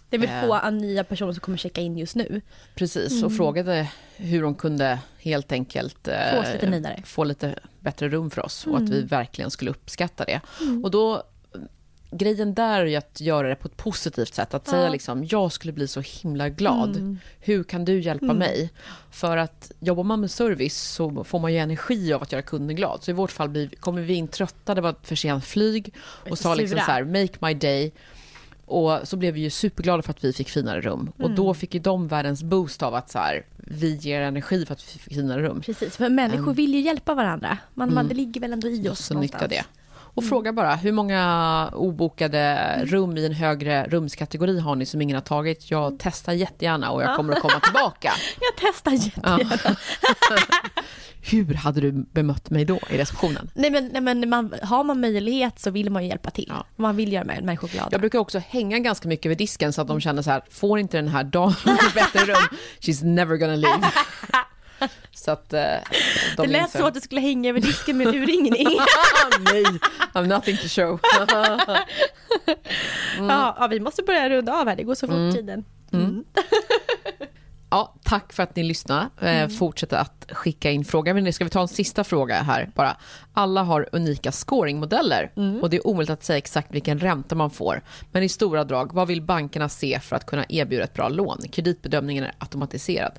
Det 0.09 0.15
är 0.17 0.19
väl 0.19 0.29
Eh. 0.51 0.61
få 0.63 0.69
nya 0.69 1.03
personer 1.03 1.31
som 1.33 1.39
kommer 1.41 1.57
checka 1.57 1.81
in 1.81 1.97
just 1.97 2.15
nu. 2.15 2.41
Precis, 2.75 3.23
och 3.23 3.35
frågade 3.35 3.87
hur 4.17 4.41
de 4.43 4.55
kunde 4.55 4.99
helt 5.19 5.51
enkelt 5.51 6.07
eh, 6.07 6.15
Få 6.43 6.67
lite 6.67 7.01
få 7.05 7.23
lite 7.23 7.55
bättre 7.79 8.09
rum 8.09 8.29
för 8.29 8.45
oss 8.45 8.67
och 8.67 8.77
att 8.77 8.89
vi 8.89 9.01
verkligen 9.01 9.51
skulle 9.51 9.71
uppskatta 9.71 10.25
det. 10.25 10.41
Mm. 10.61 10.83
Och 10.83 10.91
då, 10.91 11.23
grejen 12.11 12.53
där 12.53 12.85
är 12.85 12.97
att 12.97 13.21
göra 13.21 13.49
det 13.49 13.55
på 13.55 13.67
ett 13.67 13.77
positivt 13.77 14.33
sätt. 14.33 14.53
Att 14.53 14.67
säga 14.67 14.89
liksom, 14.89 15.25
jag 15.29 15.51
skulle 15.51 15.73
bli 15.73 15.87
så 15.87 16.01
himla 16.01 16.49
glad. 16.49 16.89
Mm. 16.95 17.17
Hur 17.39 17.63
kan 17.63 17.85
du 17.85 17.99
hjälpa 17.99 18.33
mig? 18.33 18.69
För 19.11 19.37
att 19.37 19.71
jobbar 19.79 20.03
man 20.03 20.21
med 20.21 20.31
service 20.31 20.77
så 20.81 21.23
får 21.23 21.39
man 21.39 21.53
ju 21.53 21.59
energi 21.59 22.13
av 22.13 22.21
att 22.23 22.31
göra 22.31 22.41
kunden 22.41 22.75
glad. 22.75 23.03
Så 23.03 23.11
i 23.11 23.13
vårt 23.13 23.31
fall 23.31 23.49
blir, 23.49 23.67
kommer 23.69 24.01
vi 24.01 24.13
in 24.13 24.27
trötta, 24.27 24.75
det 24.75 24.81
var 24.81 24.89
ett 24.89 25.07
för 25.07 25.15
sent 25.15 25.45
flyg 25.45 25.93
och 26.29 26.37
sa 26.37 26.55
liksom 26.55 26.79
så 26.79 26.91
här, 26.91 27.03
make 27.03 27.33
my 27.47 27.53
day. 27.53 27.91
Och 28.67 28.99
så 29.03 29.17
blev 29.17 29.33
vi 29.33 29.41
ju 29.41 29.49
superglada 29.49 30.03
för 30.03 30.09
att 30.11 30.23
vi 30.23 30.33
fick 30.33 30.49
finare 30.49 30.81
rum. 30.81 31.11
Och 31.17 31.23
Mm. 31.25 31.35
då 31.35 31.53
fick 31.53 31.73
ju 31.73 31.79
de 31.79 32.07
världens 32.07 32.43
boost 32.43 32.83
av 32.83 32.95
att 32.95 33.09
så 33.11 33.19
här, 33.19 33.45
vi 33.57 33.95
ger 33.95 34.21
energi 34.21 34.65
för 34.65 34.73
att 34.73 34.81
vi 34.83 34.99
fick 34.99 35.13
finare 35.13 35.41
rum. 35.41 35.61
Precis, 35.61 35.97
för 35.97 36.09
människor 36.09 36.53
vill 36.53 36.73
ju 36.73 36.79
hjälpa 36.81 37.13
varandra. 37.13 37.57
Man, 37.73 37.93
man, 37.93 38.07
det 38.07 38.13
ligger 38.15 38.41
väl 38.41 38.53
ändå 38.53 38.67
i 38.67 38.89
oss 38.89 38.99
Så 39.05 39.13
någonstans. 39.13 39.49
det. 39.49 39.63
Och 40.15 40.23
fråga 40.23 40.53
bara, 40.53 40.75
hur 40.75 40.91
många 40.91 41.69
obokade 41.73 42.71
rum 42.83 43.17
i 43.17 43.25
en 43.25 43.31
högre 43.33 43.83
rumskategori 43.83 44.59
har 44.59 44.75
ni 44.75 44.85
som 44.85 45.01
ingen 45.01 45.15
har 45.15 45.21
tagit? 45.21 45.71
Jag 45.71 45.95
testar 45.99 46.33
jättegärna 46.33 46.91
och 46.91 47.03
jag 47.03 47.15
kommer 47.15 47.33
att 47.33 47.41
komma 47.41 47.59
tillbaka. 47.59 48.11
Jag 48.41 48.71
testar 48.73 48.91
jättegärna. 48.91 49.75
Hur 51.31 51.53
hade 51.53 51.81
du 51.81 51.91
bemött 51.91 52.49
mig 52.49 52.65
då 52.65 52.79
i 52.89 52.97
receptionen? 52.97 53.51
Nej 53.53 53.71
men, 53.71 53.87
nej, 53.87 54.01
men 54.01 54.29
man, 54.29 54.53
har 54.61 54.83
man 54.83 54.99
möjlighet 54.99 55.59
så 55.59 55.69
vill 55.71 55.89
man 55.89 56.03
ju 56.03 56.09
hjälpa 56.09 56.29
till. 56.31 56.45
Ja. 56.49 56.65
Man 56.75 56.95
vill 56.95 57.13
göra 57.13 57.23
mä- 57.23 57.41
människor 57.43 57.67
glada. 57.67 57.89
Jag 57.91 58.01
brukar 58.01 58.19
också 58.19 58.39
hänga 58.49 58.79
ganska 58.79 59.07
mycket 59.07 59.31
vid 59.31 59.37
disken 59.37 59.73
så 59.73 59.81
att 59.81 59.87
de 59.87 59.99
känner 60.01 60.21
så 60.21 60.31
här, 60.31 60.41
får 60.51 60.79
inte 60.79 60.97
den 60.97 61.07
här 61.07 61.23
damen 61.23 61.55
bättre 61.95 62.19
rum, 62.25 62.57
she's 62.79 63.03
never 63.05 63.37
gonna 63.37 63.55
leave. 63.55 63.87
Så 65.11 65.31
att 65.31 65.53
eh, 65.53 65.61
de 66.37 66.41
det 66.41 66.47
lät 66.47 66.61
inser- 66.61 66.79
så 66.79 66.85
att 66.87 66.93
du 66.93 67.01
skulle 67.01 67.21
hänga 67.21 67.49
över 67.49 67.59
disken 67.59 67.97
med 67.97 68.07
en 68.07 68.15
urringning. 68.15 68.67
Nej, 69.53 69.63
I'm 70.13 70.25
nothing 70.27 70.57
to 70.57 70.67
show. 70.67 70.99
Ja, 73.19 73.55
ja, 73.59 73.67
vi 73.67 73.79
måste 73.79 74.03
börja 74.03 74.29
runda 74.29 74.53
av 74.53 74.67
här, 74.67 74.75
det 74.75 74.83
går 74.83 74.95
så 74.95 75.07
fort 75.07 75.15
Mm. 75.15 75.33
tiden. 75.33 75.63
Ja, 77.69 77.95
tack 78.03 78.33
för 78.33 78.43
att 78.43 78.55
ni 78.55 78.63
lyssnade. 78.63 79.09
Eh, 79.21 79.47
Fortsätt 79.49 79.93
att 79.93 80.25
skicka 80.31 80.71
in 80.71 80.85
frågor. 80.85 81.13
Men 81.13 81.23
nu 81.23 81.31
ska 81.31 81.43
vi 81.43 81.49
ta 81.49 81.61
en 81.61 81.67
sista 81.67 82.03
fråga 82.03 82.35
här 82.35 82.69
bara. 82.75 82.97
Alla 83.33 83.63
har 83.63 83.89
unika 83.91 84.31
scoringmodeller 84.31 85.31
och 85.61 85.69
det 85.69 85.77
är 85.77 85.87
omöjligt 85.87 86.09
att 86.09 86.23
säga 86.23 86.37
exakt 86.37 86.71
vilken 86.71 86.99
ränta 86.99 87.35
man 87.35 87.49
får. 87.51 87.81
Men 88.11 88.23
i 88.23 88.29
stora 88.29 88.63
drag, 88.63 88.93
vad 88.93 89.07
vill 89.07 89.21
bankerna 89.21 89.69
se 89.69 89.99
för 89.99 90.15
att 90.15 90.25
kunna 90.25 90.45
erbjuda 90.49 90.83
ett 90.83 90.93
bra 90.93 91.09
lån? 91.09 91.37
Kreditbedömningen 91.51 92.23
är 92.23 92.31
automatiserad 92.39 93.13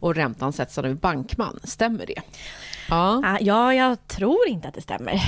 och 0.00 0.14
räntan 0.14 0.52
sätts 0.52 0.78
av 0.78 0.86
en 0.86 0.96
bankman. 0.96 1.60
Stämmer 1.64 2.06
det? 2.06 2.22
Ja. 2.88 3.22
Ah, 3.24 3.38
Ja, 3.40 3.74
jag 3.74 4.06
tror 4.06 4.48
inte 4.48 4.68
att 4.68 4.74
det 4.74 4.80
stämmer. 4.82 5.22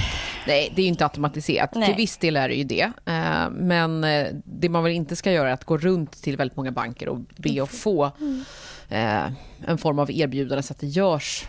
Nej, 0.47 0.73
det 0.75 0.83
är 0.83 0.85
ju 0.85 0.89
inte 0.89 1.05
automatiserat. 1.05 1.75
Nej. 1.75 1.87
Till 1.89 1.97
viss 1.97 2.17
del 2.17 2.37
är 2.37 2.49
det 2.49 2.55
ju 2.55 2.65
det. 2.65 2.93
Eh, 3.07 3.51
Men 3.51 4.05
eh, 4.05 4.27
det 4.45 4.69
man 4.69 4.83
väl 4.85 4.93
inte 4.93 5.17
ska 5.17 5.33
göra 5.33 5.49
är 5.49 5.53
att 5.53 5.65
gå 5.65 5.79
runt 5.79 6.23
till 6.23 6.37
väldigt 6.37 6.57
många 6.57 6.73
banker 6.73 7.09
och 7.09 7.19
be 7.37 7.63
att 7.63 7.71
få 7.71 8.05
eh, 8.89 9.25
en 9.67 9.79
form 9.79 9.99
av 9.99 10.11
erbjudande 10.11 10.63
så 10.63 10.73
att 10.73 10.79
det 10.81 10.87
görs. 10.87 11.45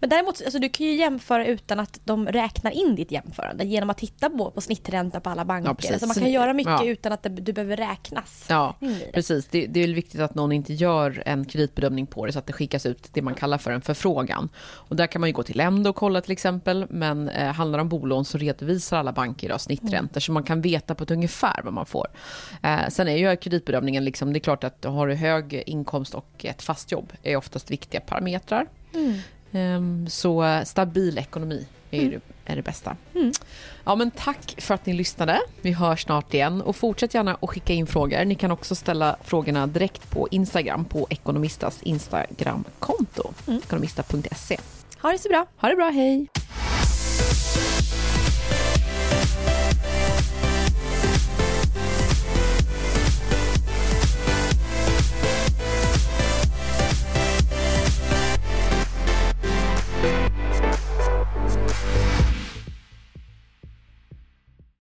Men 0.00 0.10
däremot, 0.10 0.42
alltså, 0.44 0.58
du 0.58 0.68
kan 0.68 0.86
ju 0.86 0.94
jämföra 0.94 1.46
utan 1.46 1.80
att 1.80 2.00
de 2.04 2.26
räknar 2.28 2.70
in 2.70 2.94
ditt 2.94 3.12
jämförande 3.12 3.64
genom 3.64 3.90
att 3.90 3.98
titta 3.98 4.30
på, 4.30 4.50
på 4.50 4.60
snittränta 4.60 5.20
på 5.20 5.30
alla 5.30 5.44
banker. 5.44 5.70
Ja, 5.70 5.74
precis. 5.74 5.90
alltså, 5.92 6.06
man 6.06 6.14
kan 6.14 6.30
göra 6.32 6.52
mycket 6.52 6.72
Ja. 6.80 6.84
utan 6.84 7.12
att 7.12 7.22
det, 7.22 7.28
du 7.28 7.52
behöver 7.52 7.76
räknas. 7.76 8.46
Ja, 8.48 8.74
precis. 9.14 9.46
Det, 9.46 9.66
det 9.66 9.80
är 9.80 9.84
väl 9.86 9.94
viktigt 9.94 10.20
att 10.20 10.34
någon 10.34 10.52
inte 10.52 10.72
gör 10.72 11.22
en 11.26 11.44
kreditbedömning 11.44 12.06
på 12.06 12.26
det 12.26 12.32
så 12.32 12.38
att 12.38 12.46
det 12.46 12.52
skickas 12.52 12.86
ut 12.86 13.08
det 13.12 13.22
man 13.22 13.34
kallar 13.34 13.58
för 13.58 13.70
en 13.70 13.80
förfrågan. 13.80 14.48
Och 14.58 14.96
där 14.96 15.06
kan 15.06 15.20
man 15.20 15.28
ju 15.28 15.32
gå 15.34 15.42
till 15.42 15.56
Lendo 15.56 15.90
och 15.90 15.96
kolla 15.96 16.20
till 16.20 16.32
exempel, 16.32 16.86
men 16.90 17.28
eh, 17.28 17.52
handlar 17.52 17.78
det 17.78 17.82
om 17.82 17.88
bolån 17.88 18.24
så 18.24 18.38
redovisar 18.38 18.98
alla 18.98 19.12
banker 19.12 19.46
idag 19.46 19.60
snitträntor 19.60 20.20
så 20.20 20.32
man 20.32 20.42
kan 20.42 20.60
veta 20.60 20.94
på 20.94 21.04
ett 21.04 21.10
ungefär 21.10 21.60
vad 21.64 21.72
man 21.72 21.86
får. 21.86 22.06
Eh, 22.62 22.88
sen 22.88 23.08
är 23.08 23.16
ju 23.16 23.36
kreditbedömningen, 23.36 24.04
liksom, 24.04 24.32
det 24.32 24.38
är 24.38 24.40
klart 24.40 24.64
att 24.64 24.84
har 24.84 25.06
du 25.06 25.14
hög 25.14 25.62
inkomst 25.66 26.14
och 26.14 26.44
ett 26.44 26.62
fast 26.62 26.92
jobb 26.92 27.12
är 27.22 27.36
oftast 27.36 27.70
viktiga 27.70 28.00
parametrar. 28.00 28.66
Ehm, 28.94 29.18
så 30.08 30.44
eh, 30.44 30.64
stabil 30.64 31.18
ekonomi 31.18 31.66
är, 31.90 32.02
ju 32.02 32.10
det, 32.10 32.20
är 32.52 32.56
det 32.56 32.62
bästa. 32.62 32.96
Ja, 33.84 33.94
men 33.94 34.10
tack 34.10 34.54
för 34.58 34.74
att 34.74 34.86
ni 34.86 34.92
lyssnade. 34.92 35.40
Vi 35.62 35.72
hörs 35.72 36.02
snart 36.02 36.34
igen. 36.34 36.62
Och 36.62 36.76
fortsätt 36.76 37.14
gärna 37.14 37.36
att 37.40 37.50
skicka 37.50 37.72
in 37.72 37.86
frågor. 37.86 38.24
Ni 38.24 38.34
kan 38.34 38.50
också 38.50 38.74
ställa 38.74 39.16
frågorna 39.24 39.66
direkt 39.66 40.10
på 40.10 40.28
Instagram, 40.30 40.84
på 40.84 41.06
Ekonomistas 41.10 41.82
Instagramkonto, 41.82 43.30
ekonomista.se. 43.64 44.58
Ha 45.02 45.12
det 45.12 45.18
så 45.18 45.28
bra. 45.28 45.46
Ha 45.56 45.68
det 45.68 45.76
bra, 45.76 45.90
hej! 45.90 46.26